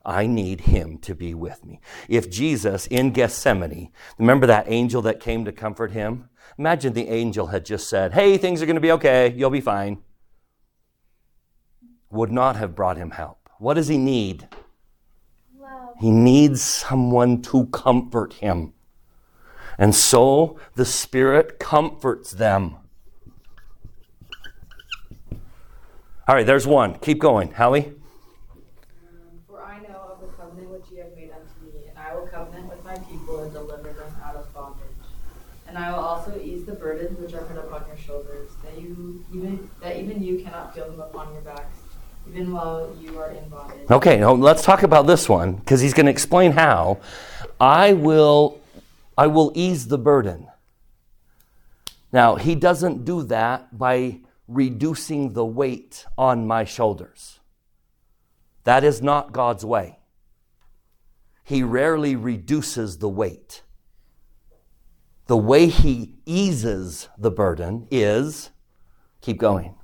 I 0.03 0.25
need 0.25 0.61
him 0.61 0.97
to 0.99 1.13
be 1.13 1.33
with 1.33 1.63
me. 1.63 1.79
If 2.09 2.31
Jesus 2.31 2.87
in 2.87 3.11
Gethsemane, 3.11 3.91
remember 4.17 4.47
that 4.47 4.65
angel 4.67 5.01
that 5.03 5.19
came 5.19 5.45
to 5.45 5.51
comfort 5.51 5.91
him? 5.91 6.29
Imagine 6.57 6.93
the 6.93 7.09
angel 7.09 7.47
had 7.47 7.65
just 7.65 7.87
said, 7.87 8.13
Hey, 8.13 8.37
things 8.37 8.61
are 8.61 8.65
going 8.65 8.75
to 8.75 8.81
be 8.81 8.93
okay. 8.93 9.33
You'll 9.35 9.49
be 9.49 9.61
fine. 9.61 10.01
Would 12.09 12.31
not 12.31 12.55
have 12.55 12.75
brought 12.75 12.97
him 12.97 13.11
help. 13.11 13.49
What 13.59 13.73
does 13.73 13.87
he 13.87 13.97
need? 13.97 14.47
Love. 15.59 15.95
He 15.99 16.11
needs 16.11 16.61
someone 16.61 17.41
to 17.43 17.65
comfort 17.67 18.33
him. 18.33 18.73
And 19.77 19.93
so 19.93 20.59
the 20.75 20.85
Spirit 20.85 21.59
comforts 21.59 22.31
them. 22.31 22.77
All 26.27 26.35
right, 26.35 26.45
there's 26.45 26.67
one. 26.67 26.97
Keep 26.99 27.19
going. 27.19 27.53
Hallie? 27.53 27.85
Um, 27.85 27.95
For 29.47 29.63
I 29.63 29.79
know 29.79 30.11
of 30.11 30.21
the 30.21 30.27
covenant 30.27 30.69
which 30.69 30.91
you 30.91 30.97
have 30.97 31.15
made 31.15 31.31
unto 31.31 31.77
me, 31.77 31.87
and 31.89 31.97
I 31.97 32.15
will 32.15 32.27
covenant 32.27 32.69
with 32.69 32.83
my 32.83 32.95
people 33.09 33.43
and 33.43 33.53
deliver 33.53 33.93
them 33.93 34.13
out 34.25 34.35
of 34.35 34.53
bondage. 34.53 34.83
And 35.67 35.77
I 35.77 35.91
will 35.91 35.99
also 36.03 36.37
ease 36.41 36.65
the 36.65 36.73
burdens 36.73 37.19
which 37.19 37.33
are 37.33 37.43
put 37.43 37.57
upon 37.57 37.85
your 37.87 37.97
shoulders, 37.97 38.49
that 38.63 38.81
you 38.81 39.23
even 39.33 39.69
that 39.81 39.97
even 39.97 40.23
you 40.23 40.39
cannot 40.43 40.73
feel 40.73 40.89
them 40.89 40.99
upon 40.99 41.31
your 41.33 41.41
backs, 41.41 41.76
even 42.29 42.51
while 42.51 42.95
you 42.99 43.17
are 43.19 43.31
in 43.31 43.49
bondage. 43.49 43.89
Okay, 43.89 44.17
now 44.19 44.33
let's 44.33 44.63
talk 44.63 44.83
about 44.83 45.07
this 45.07 45.27
one 45.27 45.55
because 45.55 45.81
he's 45.81 45.93
going 45.93 46.05
to 46.05 46.11
explain 46.11 46.51
how. 46.51 46.99
I 47.59 47.93
will, 47.93 48.59
I 49.17 49.27
will 49.27 49.51
ease 49.55 49.87
the 49.87 49.97
burden. 49.97 50.47
Now 52.11 52.35
he 52.35 52.55
doesn't 52.55 53.05
do 53.05 53.23
that 53.23 53.77
by 53.77 54.19
reducing 54.47 55.33
the 55.33 55.45
weight 55.45 56.05
on 56.17 56.47
my 56.47 56.63
shoulders. 56.63 57.39
That 58.63 58.83
is 58.83 59.01
not 59.01 59.31
God's 59.31 59.65
way. 59.65 59.99
He 61.43 61.63
rarely 61.63 62.15
reduces 62.15 62.97
the 62.97 63.07
weight. 63.07 63.63
The 65.27 65.37
way 65.37 65.67
He 65.67 66.15
eases 66.25 67.07
the 67.17 67.31
burden 67.31 67.87
is 67.89 68.49
keep 69.21 69.37
going. 69.37 69.75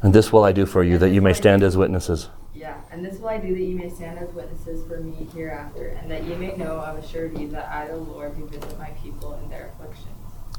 And 0.00 0.14
this 0.14 0.32
will 0.32 0.44
I 0.44 0.52
do 0.52 0.64
for 0.64 0.82
you, 0.82 0.98
that 0.98 1.10
you 1.10 1.20
may 1.20 1.32
stand 1.32 1.62
as 1.62 1.76
witnesses. 1.76 2.28
Yeah, 2.54 2.80
and 2.90 3.04
this 3.04 3.18
will 3.18 3.28
I 3.28 3.38
do 3.38 3.54
that 3.54 3.62
you 3.62 3.76
may 3.76 3.88
stand 3.88 4.18
as 4.18 4.32
witnesses 4.32 4.86
for 4.86 5.00
me 5.00 5.26
hereafter, 5.34 5.88
and 5.88 6.10
that 6.10 6.24
ye 6.24 6.34
may 6.36 6.56
know 6.56 6.78
of 6.78 6.98
a 6.98 7.06
surety 7.06 7.46
that 7.46 7.68
I, 7.68 7.88
the 7.88 7.96
Lord, 7.96 8.36
do 8.36 8.46
visit 8.46 8.78
my 8.78 8.90
people 9.02 9.38
in 9.42 9.50
their 9.50 9.72
afflictions. 9.74 10.06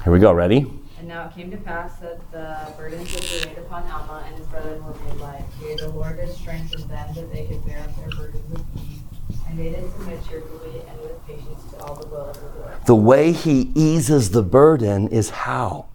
Here 0.03 0.13
we 0.13 0.19
go. 0.19 0.31
Ready? 0.31 0.65
And 0.97 1.07
now 1.07 1.27
it 1.27 1.33
came 1.33 1.51
to 1.51 1.57
pass 1.57 1.97
that 1.99 2.19
the 2.31 2.73
burdens 2.77 3.13
which 3.13 3.31
were 3.31 3.49
laid 3.49 3.57
upon 3.57 3.83
Alma 3.83 4.23
and 4.27 4.37
his 4.37 4.47
brethren 4.47 4.83
were 4.85 4.93
made 4.93 5.15
light. 5.15 5.43
Yea, 5.61 5.75
the 5.75 5.89
Lord 5.89 6.17
did 6.17 6.33
strengthen 6.33 6.87
them 6.87 7.13
that 7.15 7.33
they 7.33 7.45
could 7.45 7.65
bear 7.65 7.79
up 7.79 7.95
their 7.95 8.09
burdens 8.09 8.49
with 8.49 8.63
ease. 8.75 8.99
And 9.47 9.57
they 9.57 9.69
did 9.69 9.91
submit 9.93 10.19
cheerfully 10.27 10.81
and 10.89 10.99
with 11.01 11.25
patience 11.25 11.71
to 11.71 11.79
all 11.83 11.95
the 11.95 12.07
will 12.07 12.29
of 12.29 12.35
the 12.35 12.59
Lord. 12.59 12.85
The 12.85 12.95
way 12.95 13.31
He 13.31 13.71
eases 13.75 14.31
the 14.31 14.43
burden 14.43 15.07
is 15.07 15.29
how? 15.29 15.87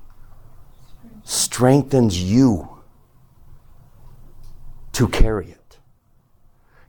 Strengthens 1.25 2.23
you. 2.23 2.74
To 4.95 5.09
carry 5.09 5.51
it. 5.51 5.79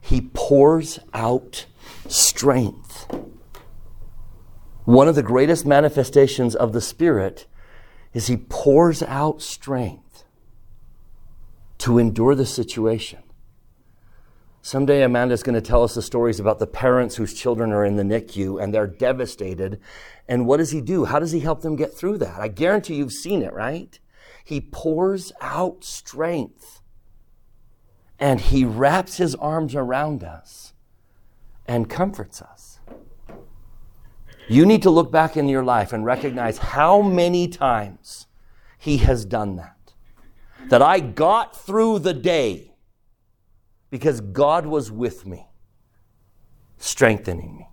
He 0.00 0.20
pours 0.20 0.98
out 1.12 1.66
strength. 2.08 3.06
One 4.84 5.08
of 5.08 5.16
the 5.16 5.22
greatest 5.22 5.66
manifestations 5.66 6.54
of 6.54 6.72
the 6.72 6.80
Spirit 6.80 7.46
is 8.14 8.28
He 8.28 8.36
pours 8.36 9.02
out 9.02 9.42
strength 9.42 10.24
to 11.78 11.98
endure 11.98 12.34
the 12.34 12.46
situation. 12.46 13.18
Someday 14.62 15.02
Amanda's 15.02 15.42
going 15.42 15.54
to 15.54 15.60
tell 15.60 15.84
us 15.84 15.94
the 15.94 16.02
stories 16.02 16.40
about 16.40 16.58
the 16.58 16.66
parents 16.66 17.16
whose 17.16 17.34
children 17.34 17.72
are 17.72 17.84
in 17.84 17.96
the 17.96 18.02
NICU 18.02 18.60
and 18.60 18.72
they're 18.74 18.86
devastated. 18.86 19.80
And 20.28 20.46
what 20.46 20.56
does 20.56 20.70
he 20.72 20.80
do? 20.80 21.04
How 21.04 21.20
does 21.20 21.30
he 21.30 21.40
help 21.40 21.62
them 21.62 21.76
get 21.76 21.94
through 21.94 22.18
that? 22.18 22.40
I 22.40 22.48
guarantee 22.48 22.94
you've 22.94 23.12
seen 23.12 23.42
it, 23.42 23.52
right? 23.52 23.98
He 24.44 24.60
pours 24.60 25.32
out 25.40 25.84
strength 25.84 26.82
and 28.18 28.40
he 28.40 28.64
wraps 28.64 29.16
his 29.16 29.34
arms 29.34 29.74
around 29.74 30.24
us 30.24 30.72
and 31.66 31.90
comforts 31.90 32.40
us. 32.40 32.80
You 34.48 34.64
need 34.64 34.82
to 34.82 34.90
look 34.90 35.10
back 35.10 35.36
in 35.36 35.48
your 35.48 35.64
life 35.64 35.92
and 35.92 36.04
recognize 36.04 36.58
how 36.58 37.02
many 37.02 37.48
times 37.48 38.26
he 38.78 38.98
has 38.98 39.24
done 39.24 39.56
that. 39.56 39.94
That 40.68 40.82
I 40.82 41.00
got 41.00 41.56
through 41.56 42.00
the 42.00 42.14
day 42.14 42.72
because 43.90 44.20
God 44.20 44.66
was 44.66 44.90
with 44.90 45.26
me, 45.26 45.48
strengthening 46.78 47.56
me. 47.56 47.68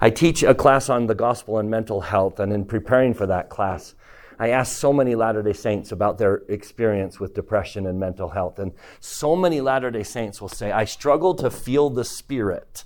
I 0.00 0.10
teach 0.10 0.42
a 0.42 0.54
class 0.54 0.88
on 0.88 1.06
the 1.06 1.14
gospel 1.14 1.58
and 1.58 1.70
mental 1.70 2.02
health, 2.02 2.38
and 2.38 2.52
in 2.52 2.64
preparing 2.64 3.14
for 3.14 3.26
that 3.26 3.48
class, 3.48 3.94
I 4.38 4.50
asked 4.50 4.78
so 4.78 4.92
many 4.92 5.14
Latter 5.14 5.42
day 5.42 5.52
Saints 5.52 5.92
about 5.92 6.18
their 6.18 6.42
experience 6.48 7.20
with 7.20 7.34
depression 7.34 7.86
and 7.86 7.98
mental 8.00 8.30
health. 8.30 8.58
And 8.58 8.72
so 9.00 9.36
many 9.36 9.60
Latter 9.60 9.90
day 9.90 10.02
Saints 10.02 10.40
will 10.40 10.48
say, 10.48 10.72
I 10.72 10.84
struggle 10.84 11.34
to 11.36 11.50
feel 11.50 11.90
the 11.90 12.04
Spirit. 12.04 12.84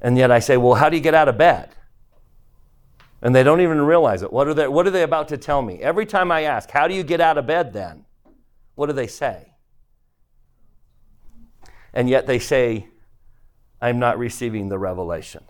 And 0.00 0.18
yet 0.18 0.30
I 0.30 0.38
say, 0.38 0.56
Well, 0.56 0.74
how 0.74 0.88
do 0.88 0.96
you 0.96 1.02
get 1.02 1.14
out 1.14 1.28
of 1.28 1.38
bed? 1.38 1.70
And 3.22 3.34
they 3.34 3.42
don't 3.42 3.62
even 3.62 3.80
realize 3.80 4.22
it. 4.22 4.32
What 4.32 4.48
are 4.48 4.54
they, 4.54 4.68
what 4.68 4.86
are 4.86 4.90
they 4.90 5.02
about 5.02 5.28
to 5.28 5.38
tell 5.38 5.62
me? 5.62 5.80
Every 5.80 6.04
time 6.04 6.30
I 6.30 6.42
ask, 6.42 6.70
How 6.70 6.86
do 6.86 6.94
you 6.94 7.02
get 7.02 7.20
out 7.20 7.38
of 7.38 7.46
bed 7.46 7.72
then? 7.72 8.04
What 8.74 8.86
do 8.86 8.92
they 8.92 9.06
say? 9.06 9.54
And 11.94 12.08
yet 12.10 12.26
they 12.26 12.38
say, 12.38 12.88
I'm 13.80 13.98
not 13.98 14.18
receiving 14.18 14.68
the 14.68 14.78
revelation. 14.78 15.44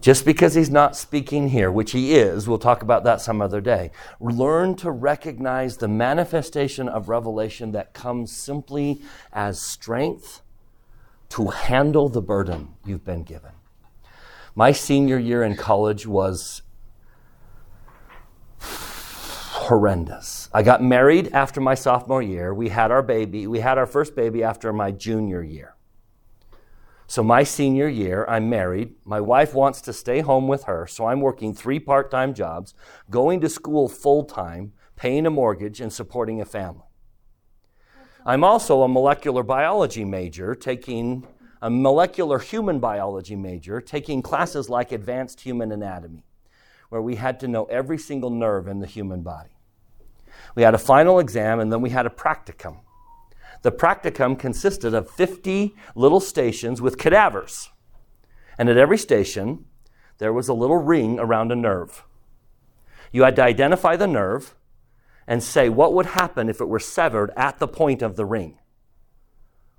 Just 0.00 0.24
because 0.24 0.54
he's 0.54 0.70
not 0.70 0.96
speaking 0.96 1.48
here, 1.48 1.70
which 1.72 1.90
he 1.90 2.14
is, 2.14 2.48
we'll 2.48 2.58
talk 2.58 2.82
about 2.82 3.02
that 3.04 3.20
some 3.20 3.42
other 3.42 3.60
day. 3.60 3.90
Learn 4.20 4.76
to 4.76 4.90
recognize 4.90 5.76
the 5.76 5.88
manifestation 5.88 6.88
of 6.88 7.08
revelation 7.08 7.72
that 7.72 7.94
comes 7.94 8.34
simply 8.34 9.02
as 9.32 9.60
strength 9.60 10.42
to 11.30 11.48
handle 11.48 12.08
the 12.08 12.22
burden 12.22 12.74
you've 12.86 13.04
been 13.04 13.24
given. 13.24 13.52
My 14.54 14.72
senior 14.72 15.18
year 15.18 15.42
in 15.42 15.56
college 15.56 16.06
was 16.06 16.62
horrendous. 18.60 20.48
I 20.54 20.62
got 20.62 20.82
married 20.82 21.30
after 21.32 21.60
my 21.60 21.74
sophomore 21.74 22.22
year. 22.22 22.54
We 22.54 22.68
had 22.70 22.90
our 22.90 23.02
baby. 23.02 23.46
We 23.46 23.60
had 23.60 23.78
our 23.78 23.86
first 23.86 24.16
baby 24.16 24.42
after 24.42 24.72
my 24.72 24.92
junior 24.92 25.42
year. 25.42 25.74
So, 27.10 27.22
my 27.22 27.42
senior 27.42 27.88
year, 27.88 28.26
I'm 28.28 28.50
married. 28.50 28.94
My 29.02 29.18
wife 29.18 29.54
wants 29.54 29.80
to 29.80 29.94
stay 29.94 30.20
home 30.20 30.46
with 30.46 30.64
her, 30.64 30.86
so 30.86 31.06
I'm 31.06 31.22
working 31.22 31.54
three 31.54 31.80
part 31.80 32.10
time 32.10 32.34
jobs, 32.34 32.74
going 33.08 33.40
to 33.40 33.48
school 33.48 33.88
full 33.88 34.24
time, 34.24 34.74
paying 34.94 35.24
a 35.24 35.30
mortgage, 35.30 35.80
and 35.80 35.90
supporting 35.90 36.42
a 36.42 36.44
family. 36.44 36.84
I'm 38.26 38.44
also 38.44 38.82
a 38.82 38.88
molecular 38.88 39.42
biology 39.42 40.04
major, 40.04 40.54
taking 40.54 41.26
a 41.62 41.70
molecular 41.70 42.38
human 42.38 42.78
biology 42.78 43.36
major, 43.36 43.80
taking 43.80 44.20
classes 44.20 44.68
like 44.68 44.92
advanced 44.92 45.40
human 45.40 45.72
anatomy, 45.72 46.26
where 46.90 47.00
we 47.00 47.14
had 47.14 47.40
to 47.40 47.48
know 47.48 47.64
every 47.64 47.96
single 47.96 48.28
nerve 48.28 48.68
in 48.68 48.80
the 48.80 48.86
human 48.86 49.22
body. 49.22 49.56
We 50.54 50.62
had 50.62 50.74
a 50.74 50.78
final 50.78 51.20
exam, 51.20 51.58
and 51.58 51.72
then 51.72 51.80
we 51.80 51.88
had 51.88 52.04
a 52.04 52.10
practicum. 52.10 52.80
The 53.62 53.72
practicum 53.72 54.38
consisted 54.38 54.94
of 54.94 55.10
50 55.10 55.74
little 55.94 56.20
stations 56.20 56.80
with 56.80 56.98
cadavers. 56.98 57.70
And 58.56 58.68
at 58.68 58.76
every 58.76 58.98
station, 58.98 59.64
there 60.18 60.32
was 60.32 60.48
a 60.48 60.54
little 60.54 60.78
ring 60.78 61.18
around 61.18 61.52
a 61.52 61.56
nerve. 61.56 62.04
You 63.12 63.22
had 63.22 63.36
to 63.36 63.42
identify 63.42 63.96
the 63.96 64.06
nerve 64.06 64.54
and 65.26 65.42
say 65.42 65.68
what 65.68 65.92
would 65.94 66.06
happen 66.06 66.48
if 66.48 66.60
it 66.60 66.68
were 66.68 66.80
severed 66.80 67.30
at 67.36 67.58
the 67.58 67.68
point 67.68 68.02
of 68.02 68.16
the 68.16 68.24
ring. 68.24 68.58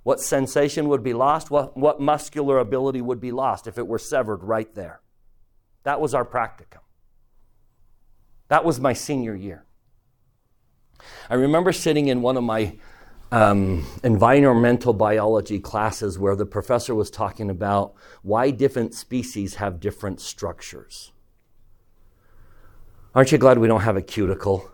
What 0.03 0.19
sensation 0.19 0.87
would 0.89 1.03
be 1.03 1.13
lost? 1.13 1.51
What, 1.51 1.75
what 1.75 1.99
muscular 1.99 2.57
ability 2.57 3.01
would 3.01 3.19
be 3.19 3.31
lost 3.31 3.67
if 3.67 3.77
it 3.77 3.87
were 3.87 3.99
severed 3.99 4.43
right 4.43 4.73
there? 4.73 5.01
That 5.83 5.99
was 5.99 6.13
our 6.13 6.25
practicum. 6.25 6.81
That 8.47 8.65
was 8.65 8.79
my 8.79 8.93
senior 8.93 9.35
year. 9.35 9.65
I 11.29 11.35
remember 11.35 11.71
sitting 11.71 12.07
in 12.07 12.21
one 12.21 12.37
of 12.37 12.43
my 12.43 12.77
um, 13.31 13.85
environmental 14.03 14.93
biology 14.93 15.59
classes 15.59 16.17
where 16.17 16.35
the 16.35 16.45
professor 16.45 16.95
was 16.95 17.11
talking 17.11 17.49
about 17.49 17.93
why 18.23 18.49
different 18.49 18.93
species 18.93 19.55
have 19.55 19.79
different 19.79 20.19
structures. 20.19 21.11
Aren't 23.13 23.31
you 23.31 23.37
glad 23.37 23.57
we 23.57 23.67
don't 23.67 23.81
have 23.81 23.97
a 23.97 24.01
cuticle? 24.01 24.69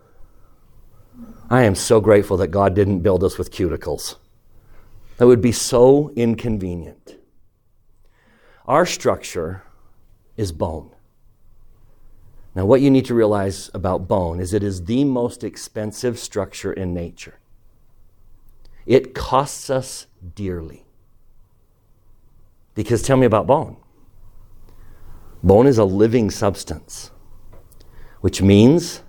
I 1.49 1.63
am 1.63 1.75
so 1.75 2.01
grateful 2.01 2.37
that 2.37 2.47
God 2.47 2.73
didn't 2.75 2.99
build 2.99 3.23
us 3.23 3.37
with 3.37 3.51
cuticles. 3.51 4.15
That 5.17 5.27
would 5.27 5.41
be 5.41 5.51
so 5.51 6.11
inconvenient. 6.15 7.17
Our 8.65 8.85
structure 8.85 9.63
is 10.35 10.51
bone. 10.51 10.91
Now, 12.53 12.65
what 12.65 12.81
you 12.81 12.89
need 12.89 13.05
to 13.05 13.13
realize 13.13 13.69
about 13.73 14.07
bone 14.07 14.39
is 14.39 14.53
it 14.53 14.63
is 14.63 14.85
the 14.85 15.03
most 15.03 15.43
expensive 15.43 16.17
structure 16.17 16.71
in 16.71 16.93
nature. 16.93 17.39
It 18.85 19.15
costs 19.15 19.69
us 19.69 20.07
dearly. 20.35 20.85
Because 22.75 23.01
tell 23.01 23.17
me 23.17 23.25
about 23.25 23.47
bone. 23.47 23.77
Bone 25.41 25.67
is 25.67 25.77
a 25.77 25.85
living 25.85 26.29
substance, 26.29 27.11
which 28.21 28.41
means 28.41 29.01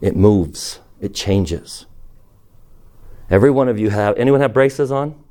it 0.00 0.16
moves, 0.16 0.80
it 1.00 1.14
changes. 1.14 1.86
Every 3.30 3.50
one 3.50 3.68
of 3.68 3.78
you 3.78 3.90
have, 3.90 4.16
anyone 4.18 4.40
have 4.40 4.52
braces 4.52 4.92
on? 4.92 5.22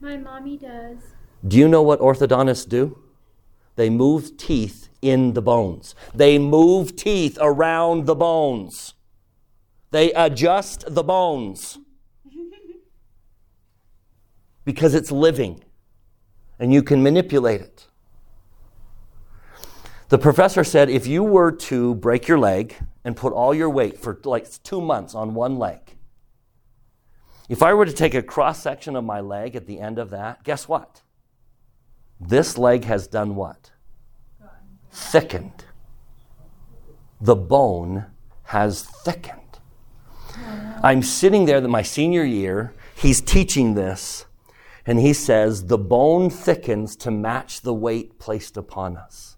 My 0.00 0.16
mommy 0.16 0.56
does. 0.56 0.98
Do 1.46 1.56
you 1.56 1.68
know 1.68 1.82
what 1.82 2.00
orthodontists 2.00 2.68
do? 2.68 2.98
They 3.76 3.90
move 3.90 4.36
teeth 4.36 4.88
in 5.02 5.32
the 5.34 5.42
bones. 5.42 5.94
They 6.14 6.38
move 6.38 6.96
teeth 6.96 7.38
around 7.40 8.06
the 8.06 8.14
bones. 8.14 8.94
They 9.90 10.12
adjust 10.12 10.94
the 10.94 11.02
bones 11.02 11.78
because 14.64 14.94
it's 14.94 15.10
living 15.10 15.62
and 16.58 16.72
you 16.72 16.82
can 16.82 17.02
manipulate 17.02 17.60
it. 17.60 17.86
The 20.08 20.18
professor 20.18 20.64
said 20.64 20.90
if 20.90 21.06
you 21.06 21.22
were 21.22 21.50
to 21.52 21.94
break 21.96 22.28
your 22.28 22.38
leg 22.38 22.76
and 23.04 23.16
put 23.16 23.32
all 23.32 23.54
your 23.54 23.70
weight 23.70 23.98
for 23.98 24.18
like 24.24 24.46
two 24.62 24.80
months 24.80 25.14
on 25.14 25.34
one 25.34 25.58
leg, 25.58 25.96
if 27.48 27.62
I 27.62 27.74
were 27.74 27.84
to 27.84 27.92
take 27.92 28.14
a 28.14 28.22
cross 28.22 28.62
section 28.62 28.96
of 28.96 29.04
my 29.04 29.20
leg 29.20 29.56
at 29.56 29.66
the 29.66 29.80
end 29.80 29.98
of 29.98 30.10
that, 30.10 30.44
guess 30.44 30.68
what? 30.68 31.02
This 32.20 32.56
leg 32.56 32.84
has 32.84 33.06
done 33.06 33.34
what? 33.34 33.70
Thickened. 34.90 35.64
The 37.20 37.34
bone 37.36 38.06
has 38.44 38.82
thickened. 38.82 39.40
I'm 40.82 41.02
sitting 41.02 41.44
there 41.44 41.60
that 41.60 41.68
my 41.68 41.82
senior 41.82 42.24
year, 42.24 42.72
he's 42.94 43.20
teaching 43.20 43.74
this, 43.74 44.26
and 44.86 45.00
he 45.00 45.12
says, 45.12 45.66
The 45.66 45.78
bone 45.78 46.30
thickens 46.30 46.96
to 46.96 47.10
match 47.10 47.62
the 47.62 47.74
weight 47.74 48.18
placed 48.18 48.56
upon 48.56 48.96
us. 48.96 49.36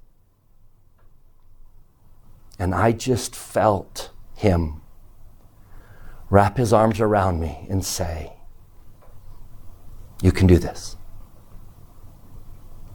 And 2.59 2.75
I 2.75 2.93
just 2.93 3.37
felt 3.37 4.11
him 4.35 4.81
wrap 6.31 6.57
his 6.57 6.73
arms 6.73 7.01
around 7.01 7.41
me 7.41 7.67
and 7.71 7.85
say, 7.85 8.33
You 10.23 10.33
can 10.33 10.47
do 10.47 10.59
this. 10.59 10.97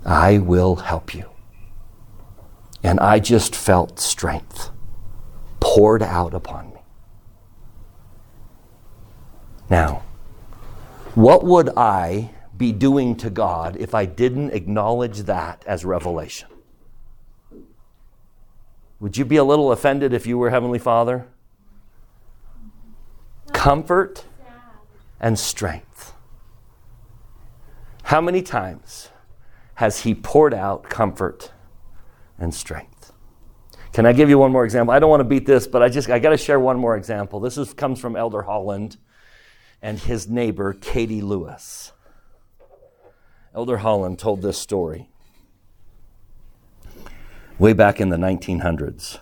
I 0.05 0.39
will 0.39 0.77
help 0.77 1.13
you. 1.13 1.29
And 2.83 2.99
I 2.99 3.19
just 3.19 3.55
felt 3.55 3.99
strength 3.99 4.71
poured 5.59 6.01
out 6.01 6.33
upon 6.33 6.73
me. 6.73 6.79
Now, 9.69 10.03
what 11.13 11.43
would 11.43 11.69
I 11.77 12.31
be 12.61 12.71
doing 12.71 13.15
to 13.17 13.29
God 13.29 13.75
if 13.77 13.93
I 13.93 14.05
didn't 14.05 14.51
acknowledge 14.51 15.19
that 15.23 15.63
as 15.67 15.83
revelation? 15.83 16.47
Would 18.99 19.17
you 19.17 19.25
be 19.25 19.37
a 19.37 19.43
little 19.43 19.71
offended 19.71 20.13
if 20.13 20.25
you 20.27 20.37
were 20.37 20.49
Heavenly 20.49 20.79
Father? 20.79 21.27
comfort 23.61 24.25
and 25.19 25.37
strength. 25.37 26.13
How 28.03 28.19
many 28.19 28.41
times 28.41 29.09
has 29.75 30.01
He 30.01 30.15
poured 30.15 30.53
out 30.53 30.89
comfort 30.89 31.51
and 32.39 32.53
strength? 32.53 33.13
Can 33.93 34.07
I 34.07 34.13
give 34.13 34.29
you 34.29 34.39
one 34.39 34.51
more 34.51 34.65
example? 34.65 34.93
I 34.93 34.97
don't 34.99 35.11
want 35.11 35.19
to 35.19 35.25
beat 35.25 35.45
this, 35.45 35.67
but 35.67 35.83
I 35.83 35.89
just 35.89 36.09
I 36.09 36.17
got 36.17 36.31
to 36.31 36.37
share 36.37 36.59
one 36.59 36.79
more 36.79 36.97
example. 36.97 37.39
This 37.39 37.55
is, 37.55 37.71
comes 37.71 37.99
from 37.99 38.15
Elder 38.15 38.41
Holland 38.41 38.97
and 39.79 39.99
his 39.99 40.27
neighbor 40.27 40.73
Katie 40.73 41.21
Lewis. 41.21 41.91
Elder 43.53 43.77
Holland 43.77 44.17
told 44.17 44.41
this 44.41 44.57
story 44.57 45.09
way 47.59 47.73
back 47.73 47.99
in 47.99 48.07
the 48.07 48.15
1900s. 48.17 49.19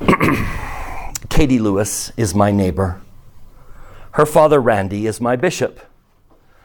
Katie 1.30 1.60
Lewis 1.60 2.12
is 2.16 2.34
my 2.34 2.50
neighbor. 2.50 3.00
Her 4.12 4.26
father, 4.26 4.60
Randy, 4.60 5.06
is 5.06 5.20
my 5.20 5.36
bishop. 5.36 5.80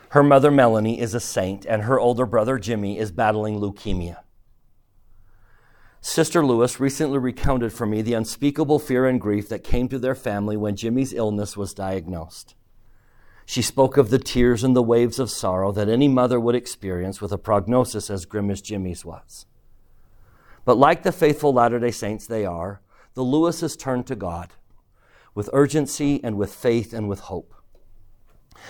Her 0.09 0.23
mother, 0.23 0.49
Melanie, 0.49 0.99
is 0.99 1.13
a 1.13 1.19
saint, 1.19 1.65
and 1.65 1.83
her 1.83 1.99
older 1.99 2.25
brother, 2.25 2.57
Jimmy, 2.57 2.97
is 2.97 3.11
battling 3.11 3.59
leukemia. 3.59 4.17
Sister 6.03 6.43
Lewis 6.43 6.79
recently 6.79 7.19
recounted 7.19 7.71
for 7.71 7.85
me 7.85 8.01
the 8.01 8.15
unspeakable 8.15 8.79
fear 8.79 9.05
and 9.05 9.21
grief 9.21 9.47
that 9.49 9.63
came 9.63 9.87
to 9.87 9.99
their 9.99 10.15
family 10.15 10.57
when 10.57 10.75
Jimmy's 10.75 11.13
illness 11.13 11.55
was 11.55 11.75
diagnosed. 11.75 12.55
She 13.45 13.61
spoke 13.61 13.97
of 13.97 14.09
the 14.09 14.17
tears 14.17 14.63
and 14.63 14.75
the 14.75 14.81
waves 14.81 15.19
of 15.19 15.29
sorrow 15.29 15.71
that 15.73 15.89
any 15.89 16.07
mother 16.07 16.39
would 16.39 16.55
experience 16.55 17.21
with 17.21 17.31
a 17.31 17.37
prognosis 17.37 18.09
as 18.09 18.25
grim 18.25 18.49
as 18.49 18.61
Jimmy's 18.61 19.05
was. 19.05 19.45
But 20.65 20.77
like 20.77 21.03
the 21.03 21.11
faithful 21.11 21.53
Latter 21.53 21.79
day 21.79 21.91
Saints 21.91 22.25
they 22.25 22.45
are, 22.45 22.81
the 23.13 23.23
Lewises 23.23 23.77
turned 23.77 24.07
to 24.07 24.15
God 24.15 24.53
with 25.35 25.51
urgency 25.53 26.19
and 26.23 26.35
with 26.35 26.53
faith 26.53 26.93
and 26.93 27.07
with 27.07 27.21
hope. 27.21 27.53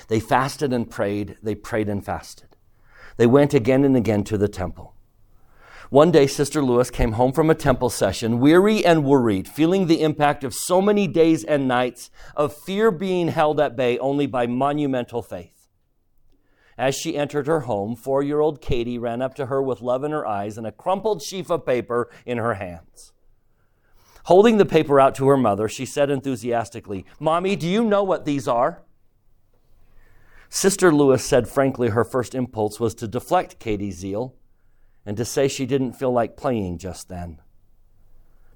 They 0.09 0.19
fasted 0.19 0.73
and 0.73 0.89
prayed, 0.89 1.37
they 1.41 1.55
prayed 1.55 1.87
and 1.87 2.03
fasted. 2.03 2.57
They 3.15 3.25
went 3.25 3.53
again 3.53 3.85
and 3.85 3.95
again 3.95 4.25
to 4.25 4.37
the 4.37 4.49
temple. 4.49 4.95
One 5.91 6.09
day, 6.09 6.25
Sister 6.25 6.63
Lewis 6.63 6.89
came 6.89 7.11
home 7.11 7.33
from 7.33 7.49
a 7.49 7.53
temple 7.53 7.89
session, 7.89 8.39
weary 8.39 8.85
and 8.85 9.03
worried, 9.03 9.45
feeling 9.45 9.87
the 9.87 10.01
impact 10.01 10.45
of 10.45 10.53
so 10.53 10.81
many 10.81 11.05
days 11.05 11.43
and 11.43 11.67
nights 11.67 12.09
of 12.33 12.55
fear 12.55 12.91
being 12.91 13.27
held 13.27 13.59
at 13.59 13.75
bay 13.75 13.99
only 13.99 14.25
by 14.25 14.47
monumental 14.47 15.21
faith. 15.21 15.67
As 16.77 16.95
she 16.95 17.17
entered 17.17 17.45
her 17.47 17.61
home, 17.61 17.97
four 17.97 18.23
year 18.23 18.39
old 18.39 18.61
Katie 18.61 18.97
ran 18.97 19.21
up 19.21 19.35
to 19.35 19.47
her 19.47 19.61
with 19.61 19.81
love 19.81 20.05
in 20.05 20.11
her 20.11 20.25
eyes 20.25 20.57
and 20.57 20.65
a 20.65 20.71
crumpled 20.71 21.21
sheaf 21.21 21.51
of 21.51 21.65
paper 21.65 22.09
in 22.25 22.37
her 22.37 22.53
hands. 22.53 23.11
Holding 24.23 24.59
the 24.59 24.65
paper 24.65 24.97
out 24.97 25.13
to 25.15 25.27
her 25.27 25.35
mother, 25.35 25.67
she 25.67 25.85
said 25.85 26.09
enthusiastically, 26.09 27.05
Mommy, 27.19 27.57
do 27.57 27.67
you 27.67 27.83
know 27.83 28.01
what 28.01 28.23
these 28.23 28.47
are? 28.47 28.83
Sister 30.47 30.93
Lewis 30.93 31.25
said 31.25 31.49
frankly 31.49 31.89
her 31.89 32.05
first 32.05 32.33
impulse 32.33 32.79
was 32.79 32.95
to 32.95 33.09
deflect 33.09 33.59
Katie's 33.59 33.97
zeal 33.97 34.37
and 35.05 35.17
to 35.17 35.25
say 35.25 35.47
she 35.47 35.65
didn't 35.65 35.93
feel 35.93 36.11
like 36.11 36.37
playing 36.37 36.77
just 36.77 37.09
then. 37.09 37.39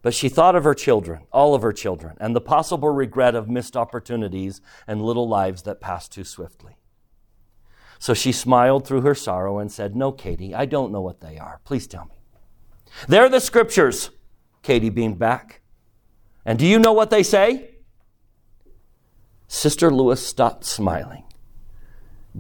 But 0.02 0.14
she 0.14 0.30
thought 0.30 0.56
of 0.56 0.64
her 0.64 0.76
children, 0.76 1.24
all 1.32 1.56
of 1.56 1.64
her 1.64 1.74
children, 1.74 2.16
and 2.20 2.36
the 2.36 2.42
possible 2.42 2.90
regret 2.90 3.34
of 3.34 3.50
missed 3.50 3.76
opportunities 3.76 4.62
and 4.86 5.02
little 5.02 5.28
lives 5.28 5.64
that 5.64 5.82
passed 5.82 6.12
too 6.12 6.24
swiftly. 6.24 6.78
So 7.98 8.14
she 8.14 8.32
smiled 8.32 8.86
through 8.86 9.02
her 9.02 9.16
sorrow 9.16 9.58
and 9.58 9.72
said, 9.72 9.96
No, 9.96 10.12
Katie, 10.12 10.54
I 10.54 10.66
don't 10.66 10.92
know 10.92 11.02
what 11.02 11.22
they 11.22 11.40
are. 11.40 11.60
Please 11.64 11.88
tell 11.88 12.06
me. 12.06 12.22
They're 13.08 13.30
the 13.30 13.40
scriptures, 13.40 14.12
Katie 14.62 14.90
beamed 14.90 15.18
back. 15.18 15.62
And 16.46 16.60
do 16.60 16.68
you 16.68 16.78
know 16.78 16.94
what 16.94 17.10
they 17.10 17.24
say? 17.24 17.72
Sister 19.48 19.90
Lewis 19.90 20.26
stopped 20.26 20.66
smiling 20.66 21.25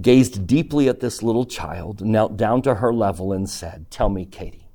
gazed 0.01 0.45
deeply 0.47 0.89
at 0.89 0.99
this 0.99 1.23
little 1.23 1.45
child, 1.45 2.05
knelt 2.05 2.37
down 2.37 2.61
to 2.63 2.75
her 2.75 2.93
level, 2.93 3.31
and 3.31 3.49
said, 3.49 3.89
Tell 3.89 4.09
me, 4.09 4.25
Katie, 4.25 4.67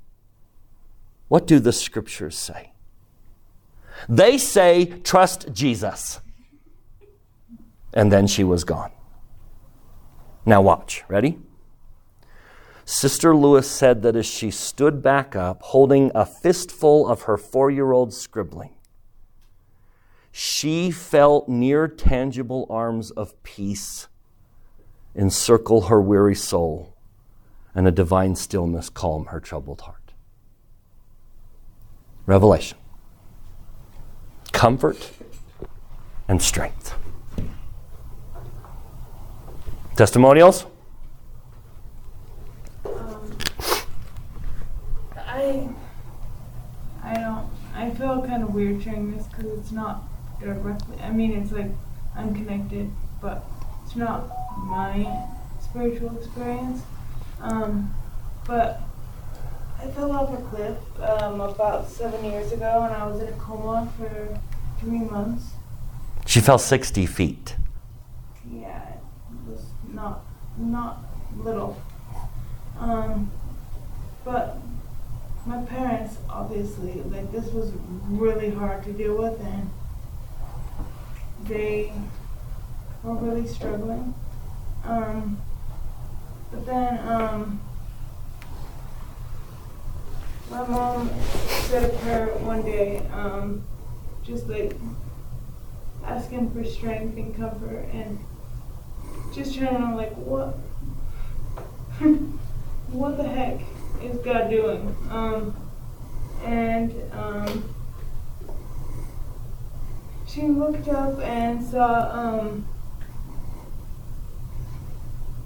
what 1.28 1.46
do 1.46 1.58
the 1.58 1.72
scriptures 1.72 2.36
say? 2.36 2.72
They 4.08 4.38
say, 4.38 4.86
Trust 4.86 5.52
Jesus. 5.52 6.20
And 7.92 8.10
then 8.10 8.26
she 8.26 8.44
was 8.44 8.64
gone. 8.64 8.92
Now, 10.46 10.62
watch. 10.62 11.04
Ready? 11.08 11.38
Sister 12.84 13.36
Lewis 13.36 13.70
said 13.70 14.02
that 14.02 14.16
as 14.16 14.26
she 14.26 14.50
stood 14.50 15.02
back 15.02 15.36
up, 15.36 15.62
holding 15.62 16.10
a 16.14 16.24
fistful 16.24 17.08
of 17.08 17.22
her 17.22 17.36
four 17.36 17.70
year 17.70 17.92
old 17.92 18.12
scribbling, 18.12 18.74
she 20.32 20.90
felt 20.90 21.48
near 21.48 21.86
tangible 21.86 22.66
arms 22.70 23.10
of 23.12 23.40
peace 23.42 24.08
encircle 25.14 25.82
her 25.82 26.00
weary 26.00 26.34
soul, 26.34 26.96
and 27.74 27.86
a 27.86 27.90
divine 27.90 28.36
stillness 28.36 28.88
calm 28.88 29.26
her 29.26 29.40
troubled 29.40 29.82
heart. 29.82 30.12
Revelation 32.26 32.78
comfort 34.60 35.10
and 36.28 36.42
strength. 36.42 36.94
Testimonials? 39.96 40.66
Um, 42.84 43.34
I, 45.16 45.68
I 47.02 47.14
don't, 47.14 47.48
I 47.74 47.90
feel 47.92 48.22
kind 48.26 48.42
of 48.42 48.54
weird 48.54 48.82
sharing 48.82 49.16
this 49.16 49.26
because 49.28 49.58
it's 49.58 49.72
not 49.72 50.02
directly, 50.40 50.98
I 51.00 51.10
mean, 51.10 51.32
it's 51.32 51.52
like 51.52 51.70
unconnected, 52.14 52.90
but 53.22 53.42
it's 53.90 53.96
not 53.96 54.30
my 54.56 55.26
spiritual 55.60 56.16
experience. 56.16 56.82
Um, 57.40 57.92
but 58.46 58.82
I 59.82 59.88
fell 59.88 60.12
off 60.12 60.32
a 60.32 60.40
cliff 60.42 60.78
um, 61.00 61.40
about 61.40 61.88
seven 61.88 62.24
years 62.24 62.52
ago, 62.52 62.84
and 62.84 62.94
I 62.94 63.04
was 63.08 63.20
in 63.20 63.26
a 63.26 63.32
coma 63.32 63.90
for 63.98 64.38
three 64.78 65.00
months. 65.00 65.54
She 66.24 66.40
fell 66.40 66.56
60 66.56 67.04
feet. 67.06 67.56
Yeah, 68.48 68.90
it 68.90 69.50
was 69.50 69.64
not 69.92 70.24
not 70.56 71.04
little. 71.36 71.82
Um, 72.78 73.28
but 74.24 74.58
my 75.46 75.62
parents, 75.62 76.18
obviously, 76.28 77.02
like 77.10 77.32
this 77.32 77.46
was 77.46 77.72
really 78.08 78.50
hard 78.50 78.84
to 78.84 78.92
deal 78.92 79.16
with, 79.16 79.40
and 79.40 79.68
they 81.48 81.92
were 83.02 83.14
really 83.14 83.46
struggling. 83.46 84.14
Um, 84.84 85.38
but 86.50 86.66
then, 86.66 86.98
um, 87.08 87.60
my 90.50 90.66
mom 90.66 91.10
said 91.68 91.84
a 91.84 91.96
prayer 91.98 92.26
one 92.38 92.62
day, 92.62 93.06
um, 93.12 93.64
just 94.24 94.48
like 94.48 94.74
asking 96.04 96.50
for 96.50 96.64
strength 96.64 97.16
and 97.16 97.36
comfort 97.36 97.88
and 97.92 98.18
just 99.32 99.56
trying 99.56 99.78
to 99.78 99.94
like 99.94 100.14
what 100.14 100.58
what 102.92 103.16
the 103.16 103.28
heck 103.28 103.60
is 104.02 104.18
God 104.18 104.50
doing? 104.50 104.96
Um, 105.10 105.56
and 106.44 106.94
um, 107.12 107.74
she 110.26 110.42
looked 110.42 110.88
up 110.88 111.20
and 111.20 111.64
saw 111.64 112.10
um, 112.12 112.66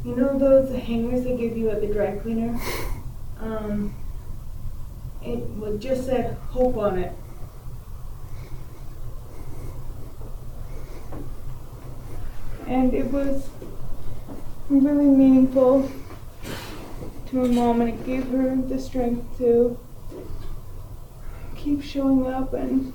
you 0.05 0.15
know 0.15 0.39
those 0.39 0.71
hangers 0.83 1.25
they 1.25 1.37
give 1.37 1.57
you 1.57 1.71
at 1.71 1.81
the 1.81 1.87
dry 1.87 2.17
cleaner? 2.19 2.61
Um, 3.41 3.95
it 5.23 5.39
would 5.39 5.81
just 5.81 6.05
said 6.05 6.37
hope 6.51 6.77
on 6.77 6.99
it. 6.99 7.17
And 12.67 12.93
it 12.93 13.11
was 13.11 13.49
really 14.69 15.07
meaningful 15.07 15.91
to 17.27 17.37
my 17.37 17.49
mom 17.49 17.81
and 17.81 17.91
it 17.91 18.07
gave 18.07 18.29
her 18.29 18.57
the 18.57 18.79
strength 18.79 19.39
to 19.39 19.79
keep 21.57 21.83
showing 21.83 22.27
up 22.27 22.53
and 22.53 22.93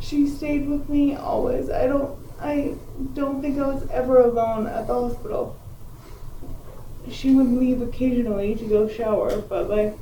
she 0.00 0.28
stayed 0.28 0.68
with 0.68 0.88
me 0.88 1.14
always. 1.14 1.70
I 1.70 1.86
don't 1.86 2.18
I 2.40 2.74
don't 3.14 3.40
think 3.40 3.58
I 3.58 3.68
was 3.68 3.88
ever 3.90 4.20
alone 4.20 4.66
at 4.66 4.88
the 4.88 4.94
hospital 4.94 5.56
she 7.22 7.30
would 7.30 7.52
leave 7.52 7.80
occasionally 7.80 8.56
to 8.56 8.64
go 8.64 8.88
shower, 8.88 9.40
but 9.42 9.70
like 9.70 9.96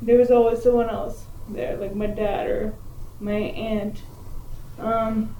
there 0.00 0.16
was 0.16 0.30
always 0.30 0.62
someone 0.62 0.88
else 0.88 1.26
there, 1.50 1.76
like 1.76 1.94
my 1.94 2.06
dad 2.06 2.46
or 2.46 2.74
my 3.20 3.32
aunt. 3.32 4.00
Um, 4.78 5.36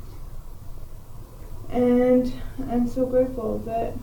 and 1.70 2.30
I'm 2.70 2.86
so 2.86 3.06
grateful 3.06 3.58
that 3.60 3.94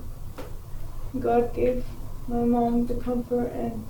God 1.20 1.54
gave 1.54 1.86
my 2.28 2.44
mom 2.44 2.88
the 2.88 2.96
comfort 2.96 3.52
and 3.54 3.86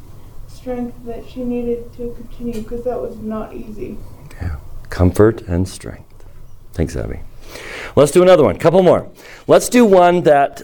strength 0.47 0.97
that 1.05 1.25
she 1.29 1.45
needed 1.45 1.93
to 1.93 2.13
continue 2.15 2.61
because 2.61 2.84
that 2.84 2.99
was 2.99 3.15
not 3.15 3.55
easy. 3.55 3.97
Yeah. 4.41 4.57
Comfort 4.89 5.41
and 5.43 5.67
strength. 5.69 6.25
Thanks, 6.73 6.97
Abby. 6.97 7.21
Let's 7.95 8.11
do 8.11 8.21
another 8.21 8.43
one. 8.43 8.57
Couple 8.57 8.84
more. 8.84 9.09
Let's 9.47 9.69
do 9.69 9.86
one 9.86 10.23
that 10.23 10.63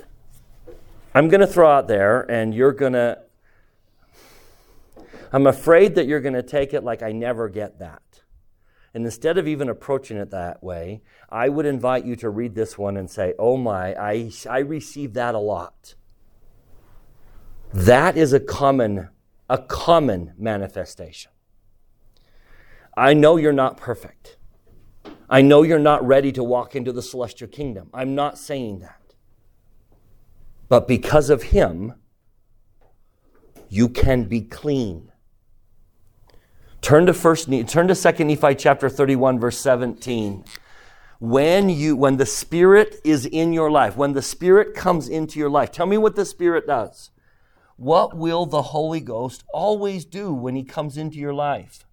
I'm 1.18 1.30
going 1.30 1.42
to 1.42 1.48
throw 1.48 1.68
out 1.68 1.88
there, 1.88 2.30
and 2.30 2.54
you're 2.54 2.72
going 2.72 2.94
to. 2.94 3.18
I'm 5.34 5.48
afraid 5.48 5.96
that 5.96 6.06
you're 6.06 6.20
going 6.20 6.36
to 6.36 6.44
take 6.44 6.76
it 6.76 6.84
like 6.84 7.02
I 7.02 7.12
never 7.12 7.50
get 7.50 7.80
that. 7.80 8.22
And 8.94 9.04
instead 9.04 9.40
of 9.40 9.48
even 9.48 9.68
approaching 9.68 10.18
it 10.18 10.30
that 10.30 10.62
way, 10.62 11.02
I 11.28 11.50
would 11.50 11.66
invite 11.66 12.06
you 12.06 12.16
to 12.18 12.30
read 12.30 12.54
this 12.54 12.78
one 12.78 12.98
and 12.98 13.10
say, 13.10 13.34
Oh 13.40 13.58
my, 13.58 13.96
I, 13.96 14.32
I 14.48 14.60
receive 14.60 15.14
that 15.16 15.34
a 15.34 15.40
lot. 15.40 15.96
That 17.74 18.16
is 18.16 18.32
a 18.32 18.40
common, 18.40 19.10
a 19.50 19.58
common 19.58 20.36
manifestation. 20.38 21.32
I 22.96 23.16
know 23.16 23.38
you're 23.38 23.54
not 23.54 23.76
perfect. 23.76 24.38
I 25.28 25.42
know 25.42 25.64
you're 25.64 25.80
not 25.80 26.06
ready 26.06 26.32
to 26.34 26.44
walk 26.44 26.76
into 26.76 26.94
the 26.94 27.02
celestial 27.02 27.48
kingdom. 27.48 27.90
I'm 27.92 28.14
not 28.14 28.38
saying 28.38 28.82
that. 28.82 29.07
But 30.70 30.88
because 30.88 31.30
of 31.30 31.44
him, 31.44 31.94
you 33.70 33.90
can 33.90 34.26
be 34.26 34.42
clean. 34.42 35.12
Turn 36.82 37.06
to 37.06 37.14
first 37.14 37.50
turn 37.68 37.88
to 37.88 37.96
2 37.96 38.24
Nephi 38.24 38.56
chapter 38.56 38.90
31 38.90 39.40
verse 39.40 39.58
17. 39.58 40.46
When 41.20 41.70
you 41.70 41.96
when 41.96 42.18
the 42.18 42.26
spirit 42.26 43.02
is 43.04 43.26
in 43.26 43.52
your 43.52 43.72
life, 43.72 43.98
when 43.98 44.14
the 44.14 44.22
spirit 44.22 44.76
comes 44.76 45.10
into 45.10 45.40
your 45.40 45.50
life, 45.50 45.72
tell 45.72 45.86
me 45.86 45.98
what 45.98 46.16
the 46.16 46.26
spirit 46.26 46.68
does. 46.68 47.10
What 47.76 48.18
will 48.18 48.46
the 48.46 48.62
Holy 48.64 49.00
Ghost 49.00 49.44
always 49.54 50.04
do 50.06 50.34
when 50.34 50.56
he 50.56 50.64
comes 50.64 50.98
into 50.98 51.18
your 51.18 51.34
life? 51.34 51.86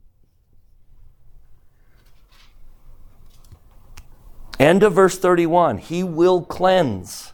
End 4.58 4.82
of 4.82 4.94
verse 4.94 5.18
31. 5.18 5.78
He 5.78 6.02
will 6.02 6.42
cleanse. 6.42 7.33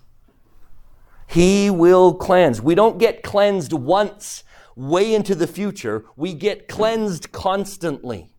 He 1.30 1.70
will 1.70 2.14
cleanse. 2.14 2.60
We 2.60 2.74
don't 2.74 2.98
get 2.98 3.22
cleansed 3.22 3.72
once 3.72 4.42
way 4.74 5.14
into 5.14 5.36
the 5.36 5.46
future. 5.46 6.04
We 6.16 6.34
get 6.34 6.66
cleansed 6.66 7.30
constantly. 7.30 8.32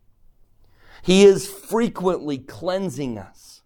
He 1.01 1.23
is 1.23 1.49
frequently 1.49 2.37
cleansing 2.37 3.17
us. 3.17 3.61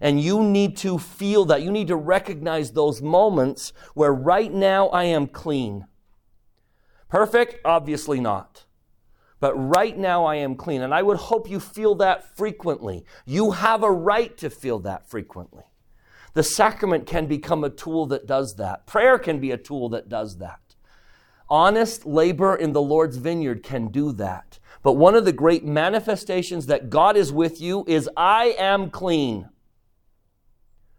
And 0.00 0.20
you 0.20 0.44
need 0.44 0.76
to 0.78 0.98
feel 0.98 1.44
that. 1.46 1.62
You 1.62 1.72
need 1.72 1.88
to 1.88 1.96
recognize 1.96 2.70
those 2.70 3.02
moments 3.02 3.72
where 3.94 4.12
right 4.12 4.52
now 4.52 4.86
I 4.90 5.04
am 5.04 5.26
clean. 5.26 5.86
Perfect? 7.08 7.56
Obviously 7.64 8.20
not. 8.20 8.66
But 9.40 9.54
right 9.54 9.98
now 9.98 10.26
I 10.26 10.36
am 10.36 10.54
clean. 10.54 10.82
And 10.82 10.94
I 10.94 11.02
would 11.02 11.16
hope 11.16 11.50
you 11.50 11.58
feel 11.58 11.96
that 11.96 12.36
frequently. 12.36 13.04
You 13.26 13.50
have 13.50 13.82
a 13.82 13.90
right 13.90 14.38
to 14.38 14.48
feel 14.48 14.78
that 14.80 15.10
frequently. 15.10 15.64
The 16.34 16.42
sacrament 16.42 17.06
can 17.06 17.26
become 17.26 17.64
a 17.64 17.70
tool 17.70 18.06
that 18.06 18.26
does 18.26 18.56
that. 18.56 18.86
Prayer 18.86 19.18
can 19.18 19.40
be 19.40 19.50
a 19.50 19.56
tool 19.56 19.88
that 19.90 20.08
does 20.08 20.38
that. 20.38 20.60
Honest 21.48 22.06
labor 22.06 22.54
in 22.54 22.72
the 22.72 22.82
Lord's 22.82 23.16
vineyard 23.16 23.62
can 23.62 23.88
do 23.88 24.12
that. 24.12 24.58
But 24.82 24.92
one 24.92 25.14
of 25.14 25.24
the 25.24 25.32
great 25.32 25.64
manifestations 25.64 26.66
that 26.66 26.88
God 26.88 27.16
is 27.16 27.32
with 27.32 27.60
you 27.60 27.84
is 27.86 28.08
I 28.16 28.54
am 28.58 28.90
clean. 28.90 29.48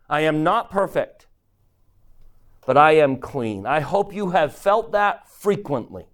I 0.09 0.21
am 0.21 0.43
not 0.43 0.69
perfect, 0.69 1.27
but 2.65 2.75
I 2.75 2.91
am 2.97 3.17
clean. 3.17 3.65
I 3.65 3.79
hope 3.79 4.13
you 4.13 4.31
have 4.31 4.53
felt 4.53 4.91
that 4.91 5.29
frequently 5.29 6.07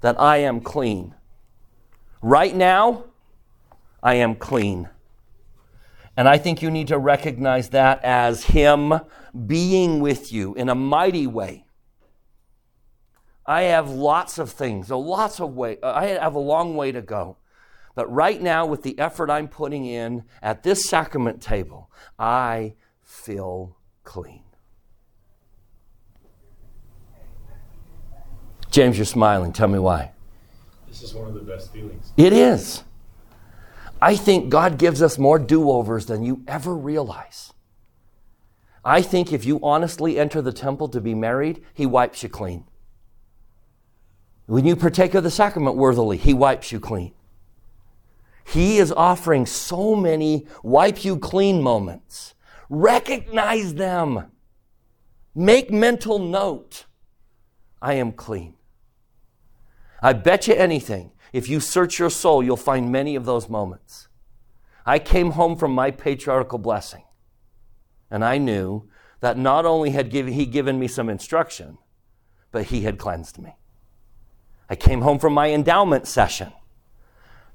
that 0.00 0.20
I 0.20 0.38
am 0.38 0.60
clean. 0.60 1.14
Right 2.20 2.54
now, 2.54 3.04
I 4.02 4.14
am 4.16 4.34
clean. 4.34 4.88
And 6.16 6.28
I 6.28 6.38
think 6.38 6.62
you 6.62 6.70
need 6.70 6.88
to 6.88 6.98
recognize 6.98 7.70
that 7.70 8.02
as 8.04 8.44
Him 8.44 8.94
being 9.46 10.00
with 10.00 10.32
you 10.32 10.54
in 10.54 10.68
a 10.68 10.74
mighty 10.74 11.26
way. 11.26 11.66
I 13.46 13.62
have 13.62 13.90
lots 13.90 14.38
of 14.38 14.50
things, 14.50 14.90
a 14.90 14.96
lots 14.96 15.40
of 15.40 15.54
way. 15.54 15.78
Uh, 15.82 15.92
I 15.92 16.06
have 16.06 16.34
a 16.34 16.38
long 16.38 16.76
way 16.76 16.92
to 16.92 17.02
go. 17.02 17.36
But 17.94 18.10
right 18.12 18.40
now, 18.40 18.66
with 18.66 18.82
the 18.82 18.98
effort 18.98 19.30
I'm 19.30 19.48
putting 19.48 19.84
in 19.84 20.24
at 20.42 20.62
this 20.62 20.88
sacrament 20.88 21.42
table, 21.42 21.90
I 22.18 22.74
feel 23.02 23.76
clean. 24.02 24.42
James, 28.70 28.98
you're 28.98 29.04
smiling. 29.04 29.52
Tell 29.52 29.68
me 29.68 29.78
why. 29.78 30.12
This 30.88 31.02
is 31.02 31.14
one 31.14 31.28
of 31.28 31.34
the 31.34 31.40
best 31.40 31.72
feelings. 31.72 32.12
It 32.16 32.32
is. 32.32 32.82
I 34.04 34.16
think 34.16 34.50
God 34.50 34.76
gives 34.76 35.00
us 35.00 35.16
more 35.16 35.38
do 35.38 35.70
overs 35.70 36.04
than 36.04 36.22
you 36.22 36.42
ever 36.46 36.76
realize. 36.76 37.54
I 38.84 39.00
think 39.00 39.32
if 39.32 39.46
you 39.46 39.58
honestly 39.62 40.18
enter 40.18 40.42
the 40.42 40.52
temple 40.52 40.88
to 40.88 41.00
be 41.00 41.14
married, 41.14 41.62
He 41.72 41.86
wipes 41.86 42.22
you 42.22 42.28
clean. 42.28 42.64
When 44.44 44.66
you 44.66 44.76
partake 44.76 45.14
of 45.14 45.24
the 45.24 45.30
sacrament 45.30 45.76
worthily, 45.76 46.18
He 46.18 46.34
wipes 46.34 46.70
you 46.70 46.80
clean. 46.80 47.14
He 48.44 48.76
is 48.76 48.92
offering 48.92 49.46
so 49.46 49.96
many 49.96 50.46
wipe 50.62 51.02
you 51.02 51.18
clean 51.18 51.62
moments. 51.62 52.34
Recognize 52.68 53.72
them. 53.72 54.30
Make 55.34 55.70
mental 55.70 56.18
note. 56.18 56.84
I 57.80 57.94
am 57.94 58.12
clean. 58.12 58.52
I 60.02 60.12
bet 60.12 60.46
you 60.46 60.52
anything, 60.52 61.12
if 61.34 61.48
you 61.48 61.58
search 61.58 61.98
your 61.98 62.10
soul, 62.10 62.44
you'll 62.44 62.56
find 62.56 62.92
many 62.92 63.16
of 63.16 63.24
those 63.24 63.48
moments. 63.48 64.06
I 64.86 65.00
came 65.00 65.32
home 65.32 65.56
from 65.56 65.72
my 65.72 65.90
patriarchal 65.90 66.58
blessing, 66.58 67.02
and 68.08 68.24
I 68.24 68.38
knew 68.38 68.88
that 69.18 69.36
not 69.36 69.66
only 69.66 69.90
had 69.90 70.12
he 70.12 70.46
given 70.46 70.78
me 70.78 70.86
some 70.86 71.08
instruction, 71.08 71.78
but 72.52 72.66
he 72.66 72.82
had 72.82 72.98
cleansed 72.98 73.40
me. 73.40 73.56
I 74.70 74.76
came 74.76 75.00
home 75.00 75.18
from 75.18 75.32
my 75.32 75.50
endowment 75.50 76.06
session 76.06 76.52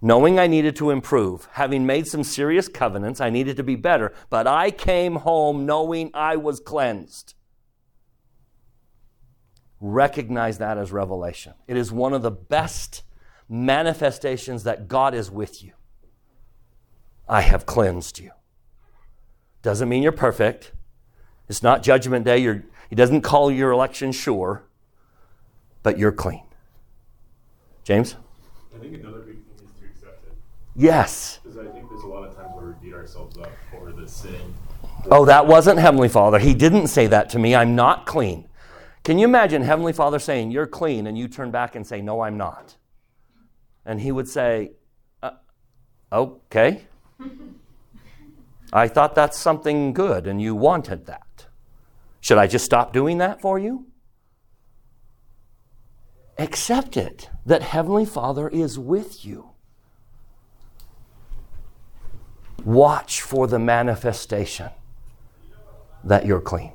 knowing 0.02 0.40
I 0.40 0.48
needed 0.48 0.76
to 0.78 0.92
improve, 0.92 1.48
having 1.54 1.86
made 1.86 2.08
some 2.08 2.24
serious 2.24 2.68
covenants, 2.68 3.20
I 3.22 3.30
needed 3.30 3.58
to 3.58 3.64
be 3.64 3.76
better, 3.76 4.14
but 4.30 4.48
I 4.48 4.72
came 4.72 5.18
home 5.18 5.66
knowing 5.66 6.12
I 6.14 6.36
was 6.38 6.60
cleansed. 6.60 7.34
Recognize 9.82 10.58
that 10.58 10.78
as 10.78 10.92
revelation. 10.92 11.54
It 11.68 11.78
is 11.78 11.92
one 11.92 12.14
of 12.14 12.22
the 12.22 12.32
best 12.32 13.04
manifestations 13.50 14.64
that 14.64 14.88
God 14.88 15.14
is 15.14 15.32
with 15.32 15.64
you. 15.64 15.74
I 17.28 17.42
have 17.42 17.66
cleansed 17.66 18.20
you. 18.20 18.32
Doesn't 19.62 19.90
mean 19.90 20.04
you're 20.04 20.12
perfect. 20.12 20.72
It's 21.50 21.64
not 21.64 21.84
judgment 21.84 22.26
day. 22.26 22.38
You're, 22.38 22.64
he 22.90 22.96
doesn't 22.96 23.22
call 23.22 23.52
your 23.52 23.72
election 23.72 24.12
sure, 24.12 24.64
but 25.84 25.98
you're 25.98 26.12
clean. 26.12 26.44
James? 27.84 28.16
I 28.76 28.80
think 28.80 28.94
another 28.96 29.20
big 29.20 29.36
thing 29.36 29.66
is 29.66 29.80
to 29.80 29.86
accept 29.86 30.26
it. 30.26 30.34
Yes. 30.76 31.40
Because 31.44 31.58
I 31.58 31.66
think 31.66 31.90
there's 31.90 32.04
a 32.04 32.08
lot 32.08 32.24
of 32.24 32.36
times 32.36 32.52
where 32.54 32.68
we 32.68 32.88
beat 32.88 32.94
ourselves 32.94 33.38
up 33.38 33.52
for 33.72 33.92
the 33.92 34.08
sin. 34.08 34.54
Oh, 35.10 35.26
that 35.26 35.48
wasn't 35.48 35.80
Heavenly 35.80 36.10
Father. 36.10 36.40
He 36.40 36.54
didn't 36.54 36.88
say 36.88 37.08
that 37.08 37.30
to 37.32 37.40
me. 37.40 37.56
I'm 37.56 37.76
not 37.76 38.06
clean. 38.06 38.48
Can 39.04 39.18
you 39.18 39.26
imagine 39.26 39.64
Heavenly 39.64 39.94
Father 39.94 40.20
saying, 40.20 40.52
You're 40.52 40.68
clean, 40.68 41.08
and 41.08 41.18
you 41.18 41.28
turn 41.28 41.52
back 41.52 41.76
and 41.76 41.86
say, 41.86 42.02
No, 42.02 42.22
I'm 42.22 42.38
not? 42.38 42.76
And 43.90 44.00
He 44.02 44.12
would 44.12 44.28
say, 44.28 44.74
uh, 45.24 45.32
Okay. 46.14 46.84
I 48.72 48.88
thought 48.88 49.16
that's 49.16 49.36
something 49.36 49.94
good, 49.94 50.28
and 50.28 50.40
you 50.40 50.54
wanted 50.54 51.08
that. 51.08 51.48
Should 52.22 52.38
I 52.38 52.46
just 52.46 52.66
stop 52.66 52.94
doing 52.94 53.18
that 53.18 53.42
for 53.42 53.58
you? 53.58 53.88
Accept 56.38 56.98
it 56.98 57.32
that 57.48 57.64
Heavenly 57.64 58.06
Father 58.06 58.48
is 58.48 58.78
with 58.78 59.26
you. 59.26 59.50
Watch 62.64 63.24
for 63.24 63.48
the 63.48 63.58
manifestation 63.58 64.70
that 66.04 66.28
you're 66.28 66.42
clean. 66.42 66.74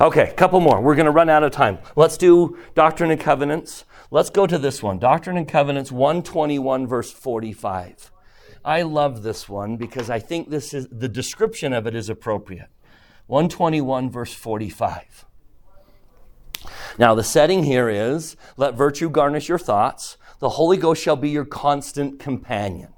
Okay, 0.00 0.32
couple 0.36 0.60
more. 0.60 0.80
We're 0.80 0.94
going 0.94 1.06
to 1.06 1.12
run 1.12 1.28
out 1.28 1.42
of 1.42 1.50
time. 1.50 1.78
Let's 1.96 2.16
do 2.16 2.56
Doctrine 2.76 3.10
and 3.10 3.20
Covenants. 3.20 3.84
Let's 4.12 4.28
go 4.28 4.46
to 4.46 4.58
this 4.58 4.82
one 4.82 4.98
Doctrine 4.98 5.38
and 5.38 5.48
Covenants 5.48 5.90
121, 5.90 6.86
verse 6.86 7.10
45. 7.10 8.12
I 8.62 8.82
love 8.82 9.22
this 9.22 9.48
one 9.48 9.78
because 9.78 10.10
I 10.10 10.18
think 10.18 10.50
this 10.50 10.74
is 10.74 10.86
the 10.88 11.08
description 11.08 11.72
of 11.72 11.86
it 11.86 11.94
is 11.94 12.10
appropriate. 12.10 12.68
121, 13.28 14.10
verse 14.10 14.34
45. 14.34 15.24
Now, 16.98 17.14
the 17.14 17.24
setting 17.24 17.64
here 17.64 17.88
is 17.88 18.36
let 18.58 18.74
virtue 18.74 19.08
garnish 19.08 19.48
your 19.48 19.58
thoughts. 19.58 20.18
The 20.40 20.50
Holy 20.50 20.76
Ghost 20.76 21.02
shall 21.02 21.16
be 21.16 21.30
your 21.30 21.46
constant 21.46 22.20
companion. 22.20 22.92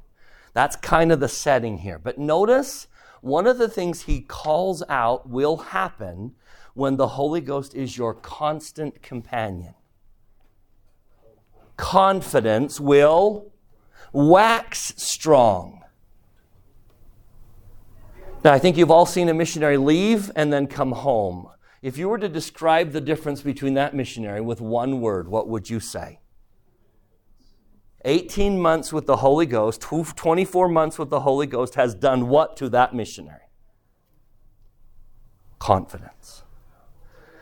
That's 0.53 0.75
kind 0.75 1.13
of 1.13 1.21
the 1.21 1.29
setting 1.29 1.79
here. 1.79 2.01
But 2.01 2.19
notice 2.19 2.89
one 3.21 3.47
of 3.47 3.59
the 3.59 3.69
things 3.69 4.03
he 4.03 4.21
calls 4.21 4.83
out 4.89 5.29
will 5.31 5.59
happen 5.59 6.35
when 6.75 6.97
the 6.97 7.07
Holy 7.07 7.41
Ghost 7.41 7.73
is 7.73 7.97
your 7.97 8.15
constant 8.15 9.01
companion. 9.01 9.75
Confidence 11.77 12.81
will 12.81 13.53
wax 14.13 14.93
strong. 14.97 15.83
Now, 18.45 18.53
I 18.53 18.59
think 18.59 18.77
you've 18.77 18.91
all 18.91 19.07
seen 19.07 19.29
a 19.29 19.35
missionary 19.35 19.79
leave 19.79 20.31
and 20.37 20.53
then 20.53 20.67
come 20.67 20.93
home. 20.93 21.49
If 21.81 21.97
you 21.97 22.09
were 22.09 22.19
to 22.19 22.29
describe 22.29 22.93
the 22.93 23.01
difference 23.01 23.41
between 23.41 23.75
that 23.75 23.95
missionary 23.95 24.41
with 24.41 24.61
one 24.61 25.01
word, 25.01 25.29
what 25.29 25.49
would 25.49 25.69
you 25.69 25.81
say? 25.81 26.21
18 28.05 28.61
months 28.61 28.93
with 28.93 29.07
the 29.07 29.17
Holy 29.17 29.47
Ghost, 29.47 29.81
24 29.81 30.69
months 30.69 30.99
with 30.99 31.09
the 31.09 31.21
Holy 31.21 31.47
Ghost 31.47 31.75
has 31.75 31.95
done 31.95 32.29
what 32.29 32.57
to 32.59 32.69
that 32.69 32.95
missionary? 32.95 33.49
Confidence. 35.59 36.44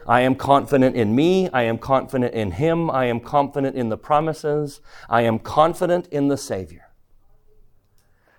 I 0.07 0.23
am 0.23 0.35
confident 0.35 0.97
in 0.97 1.15
me. 1.15 1.49
I 1.51 1.63
am 1.63 1.79
confident 1.79 2.35
in 2.35 2.53
Him. 2.53 2.91
I 2.91 3.07
am 3.07 3.21
confident 3.21 3.77
in 3.77 3.89
the 3.89 3.97
promises. 3.97 4.81
I 5.09 5.23
am 5.23 5.39
confident 5.39 6.09
in 6.09 6.29
the 6.29 6.37
Savior. 6.37 6.89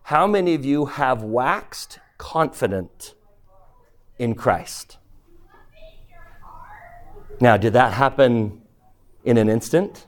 How 0.03 0.27
many 0.27 0.53
of 0.53 0.65
you 0.65 0.85
have 0.85 1.23
waxed 1.23 1.99
confident 2.17 3.13
in 4.19 4.35
Christ? 4.35 4.97
Now, 7.39 7.57
did 7.57 7.73
that 7.73 7.93
happen 7.93 8.61
in 9.23 9.37
an 9.37 9.49
instant? 9.49 10.05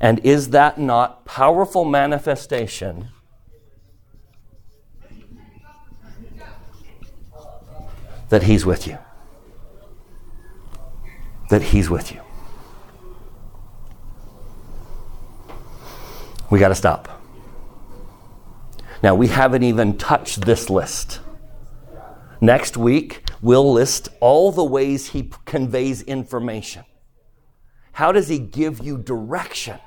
And 0.00 0.18
is 0.20 0.50
that 0.50 0.78
not 0.78 1.24
powerful 1.24 1.84
manifestation 1.84 3.08
that 8.30 8.44
He's 8.44 8.64
with 8.64 8.86
you? 8.86 8.98
That 11.50 11.62
He's 11.62 11.90
with 11.90 12.12
you. 12.12 12.20
We 16.50 16.58
got 16.58 16.68
to 16.68 16.74
stop. 16.74 17.22
Now, 19.02 19.14
we 19.14 19.28
haven't 19.28 19.62
even 19.62 19.96
touched 19.96 20.44
this 20.46 20.68
list. 20.68 21.20
Next 22.40 22.76
week, 22.76 23.22
we'll 23.40 23.72
list 23.72 24.08
all 24.20 24.50
the 24.50 24.64
ways 24.64 25.08
He 25.08 25.30
conveys 25.44 26.02
information. 26.02 26.84
How 27.92 28.12
does 28.12 28.28
He 28.28 28.38
give 28.38 28.80
you 28.80 28.98
direction? 28.98 29.78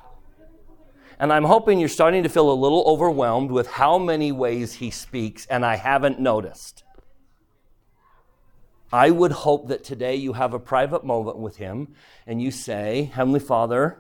And 1.20 1.32
I'm 1.32 1.46
hoping 1.46 1.80
you're 1.80 1.90
starting 1.90 2.24
to 2.24 2.30
feel 2.30 2.52
a 2.52 2.54
little 2.54 2.84
overwhelmed 2.86 3.52
with 3.52 3.68
how 3.68 3.98
many 3.98 4.32
ways 4.32 4.74
he 4.74 4.92
speaks, 4.92 5.46
and 5.46 5.66
I 5.66 5.76
haven't 5.76 6.20
noticed. 6.20 6.84
I 8.94 9.10
would 9.10 9.32
hope 9.32 9.70
that 9.70 9.84
today 9.84 10.18
you 10.18 10.34
have 10.34 10.54
a 10.54 10.60
private 10.60 11.04
moment 11.04 11.40
with 11.40 11.58
him 11.58 11.96
and 12.28 12.40
you 12.40 12.52
say, 12.52 13.10
Heavenly 13.12 13.40
Father, 13.40 13.98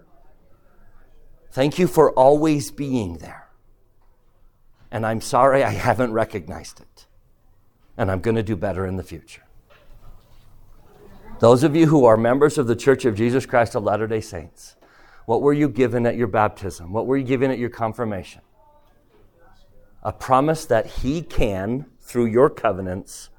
thank 1.51 1.79
you 1.79 1.87
for 1.87 2.11
always 2.11 2.69
being 2.69 3.17
there. 3.17 3.49
And 4.91 5.03
I'm 5.03 5.19
sorry 5.19 5.63
I 5.63 5.71
haven't 5.71 6.13
recognized 6.13 6.79
it. 6.79 7.07
And 7.97 8.11
I'm 8.11 8.19
going 8.19 8.35
to 8.35 8.43
do 8.43 8.55
better 8.55 8.85
in 8.85 8.97
the 8.97 9.03
future. 9.03 9.41
Those 11.39 11.63
of 11.63 11.75
you 11.75 11.87
who 11.87 12.05
are 12.05 12.15
members 12.15 12.59
of 12.59 12.67
the 12.67 12.75
Church 12.75 13.03
of 13.05 13.15
Jesus 13.15 13.47
Christ 13.47 13.73
of 13.73 13.83
Latter 13.83 14.05
day 14.05 14.21
Saints, 14.21 14.75
what 15.25 15.41
were 15.41 15.53
you 15.53 15.69
given 15.69 16.05
at 16.05 16.17
your 16.17 16.27
baptism? 16.27 16.93
What 16.93 17.07
were 17.07 17.17
you 17.17 17.25
given 17.25 17.49
at 17.49 17.57
your 17.57 17.71
confirmation? 17.71 18.41
A 20.03 20.13
promise 20.13 20.65
that 20.67 20.85
He 20.85 21.23
can, 21.23 21.87
through 21.99 22.27
your 22.27 22.51
covenants, 22.51 23.31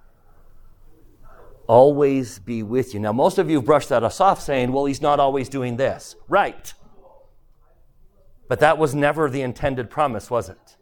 always 1.66 2.38
be 2.38 2.62
with 2.62 2.94
you. 2.94 3.00
Now, 3.00 3.12
most 3.12 3.38
of 3.38 3.48
you 3.48 3.56
have 3.56 3.64
brushed 3.64 3.88
that 3.88 4.02
us 4.02 4.20
off 4.20 4.40
saying, 4.40 4.72
well, 4.72 4.84
He's 4.84 5.02
not 5.02 5.20
always 5.20 5.48
doing 5.48 5.76
this. 5.76 6.16
Right. 6.28 6.72
But 8.48 8.60
that 8.60 8.78
was 8.78 8.94
never 8.94 9.30
the 9.30 9.42
intended 9.42 9.90
promise, 9.90 10.30
was 10.30 10.48
it? 10.48 10.76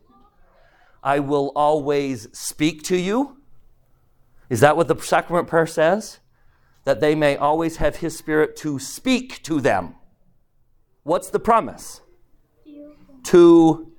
I 1.03 1.18
will 1.18 1.53
always 1.57 2.28
speak 2.33 2.83
to 2.85 2.97
you. 2.97 3.39
Is 4.49 4.61
that 4.61 4.76
what 4.76 4.89
the 4.89 4.99
sacrament 4.99 5.49
prayer 5.49 5.66
says? 5.66 6.18
That 6.85 7.01
they 7.01 7.14
may 7.14 7.37
always 7.37 7.76
have 7.76 7.97
His 7.97 8.16
Spirit 8.16 8.57
to 8.59 8.78
speak 8.78 9.43
to 9.45 9.61
them. 9.61 9.95
What's 11.05 11.30
the 11.30 11.41
promise? 11.41 12.01
To 13.24 13.93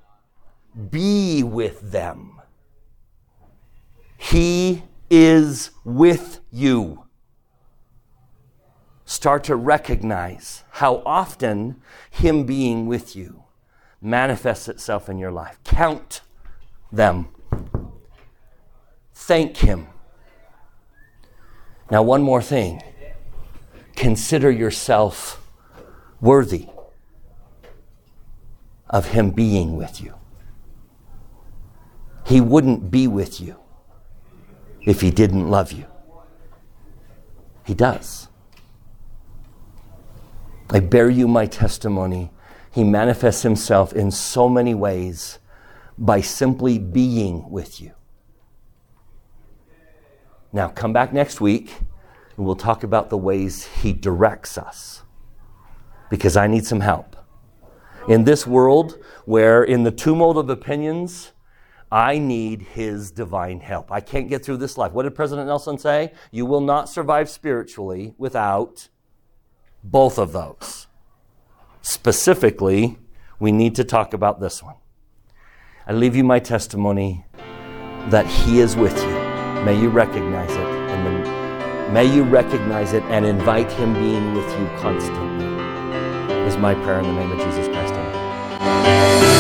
be 0.90 1.44
with 1.44 1.92
them. 1.92 2.42
He 4.18 4.84
is 5.10 5.72
with 5.84 6.40
you. 6.52 7.06
Start 9.06 9.44
to 9.46 9.56
recognize 9.56 10.64
how 10.72 11.04
often 11.06 11.82
Him 12.10 12.46
being 12.46 12.88
with 12.88 13.16
you 13.16 13.44
manifests 14.02 14.68
itself 14.68 15.10
in 15.10 15.18
your 15.18 15.32
life. 15.32 15.60
Count 15.64 16.22
them. 16.92 17.28
Thank 19.14 19.58
Him. 19.58 19.88
Now, 21.92 22.04
one 22.04 22.22
more 22.22 22.42
thing 22.42 22.82
consider 23.96 24.50
yourself 24.50 25.48
worthy 26.20 26.68
of 28.90 29.08
Him 29.08 29.32
being 29.32 29.78
with 29.78 30.02
you. 30.02 30.16
He 32.26 32.42
wouldn't 32.42 32.90
be 32.90 33.08
with 33.08 33.40
you 33.40 33.63
if 34.86 35.02
He 35.02 35.12
didn't 35.12 35.50
love 35.50 35.72
you. 35.72 35.86
He 37.66 37.74
does. 37.74 38.28
I 40.70 40.80
bear 40.80 41.10
you 41.10 41.28
my 41.28 41.46
testimony. 41.46 42.32
He 42.72 42.84
manifests 42.84 43.44
Himself 43.44 43.94
in 43.94 44.12
so 44.12 44.50
many 44.50 44.74
ways 44.74 45.40
by 45.98 46.22
simply 46.22 46.80
being 46.80 47.50
with 47.50 47.80
you. 47.80 47.92
Now, 50.52 50.68
come 50.70 50.94
back 50.94 51.14
next 51.14 51.42
week 51.42 51.74
and 52.36 52.46
we'll 52.46 52.56
talk 52.56 52.84
about 52.84 53.10
the 53.10 53.18
ways 53.18 53.66
He 53.66 53.94
directs 53.94 54.58
us 54.58 55.04
because 56.10 56.36
I 56.36 56.48
need 56.48 56.66
some 56.66 56.82
help 56.82 57.16
in 58.08 58.24
this 58.24 58.46
world 58.46 58.98
where, 59.26 59.64
in 59.64 59.84
the 59.84 59.92
tumult 59.92 60.38
of 60.38 60.50
opinions, 60.50 61.32
I 61.94 62.18
need 62.18 62.64
his 62.64 63.12
divine 63.12 63.60
help. 63.60 63.92
I 63.92 64.02
can't 64.02 64.28
get 64.28 64.44
through 64.44 64.58
this 64.58 64.80
life. 64.80 64.94
What 64.94 65.04
did 65.04 65.14
President 65.14 65.48
Nelson 65.48 65.78
say? 65.78 66.14
You 66.32 66.48
will 66.48 66.60
not 66.60 66.90
survive 66.90 67.30
spiritually 67.30 68.16
without 68.18 68.90
both 69.84 70.18
of 70.18 70.32
those. 70.34 70.88
Specifically, 71.84 72.98
we 73.40 73.52
need 73.52 73.76
to 73.76 73.84
talk 73.84 74.16
about 74.16 74.42
this 74.42 74.64
one. 74.64 74.74
I 75.86 75.94
leave 75.94 76.16
you 76.16 76.24
my 76.24 76.40
testimony 76.40 77.26
that 78.08 78.26
he 78.26 78.60
is 78.60 78.76
with 78.76 78.98
you. 78.98 79.64
May 79.64 79.80
you 79.80 79.90
recognize 79.90 80.50
it 80.50 80.58
and 80.58 81.06
then 81.06 81.94
may 81.94 82.06
you 82.06 82.24
recognize 82.24 82.94
it 82.94 83.04
and 83.04 83.24
invite 83.24 83.72
him 83.72 83.94
being 83.94 84.34
with 84.34 84.50
you 84.60 84.66
constantly. 84.80 85.46
Is 86.48 86.58
my 86.58 86.74
prayer 86.74 87.02
in 87.02 87.06
the 87.06 87.14
name 87.14 87.32
of 87.32 87.38
Jesus 87.38 87.68
Christ. 87.68 87.94
Amen. 87.94 89.33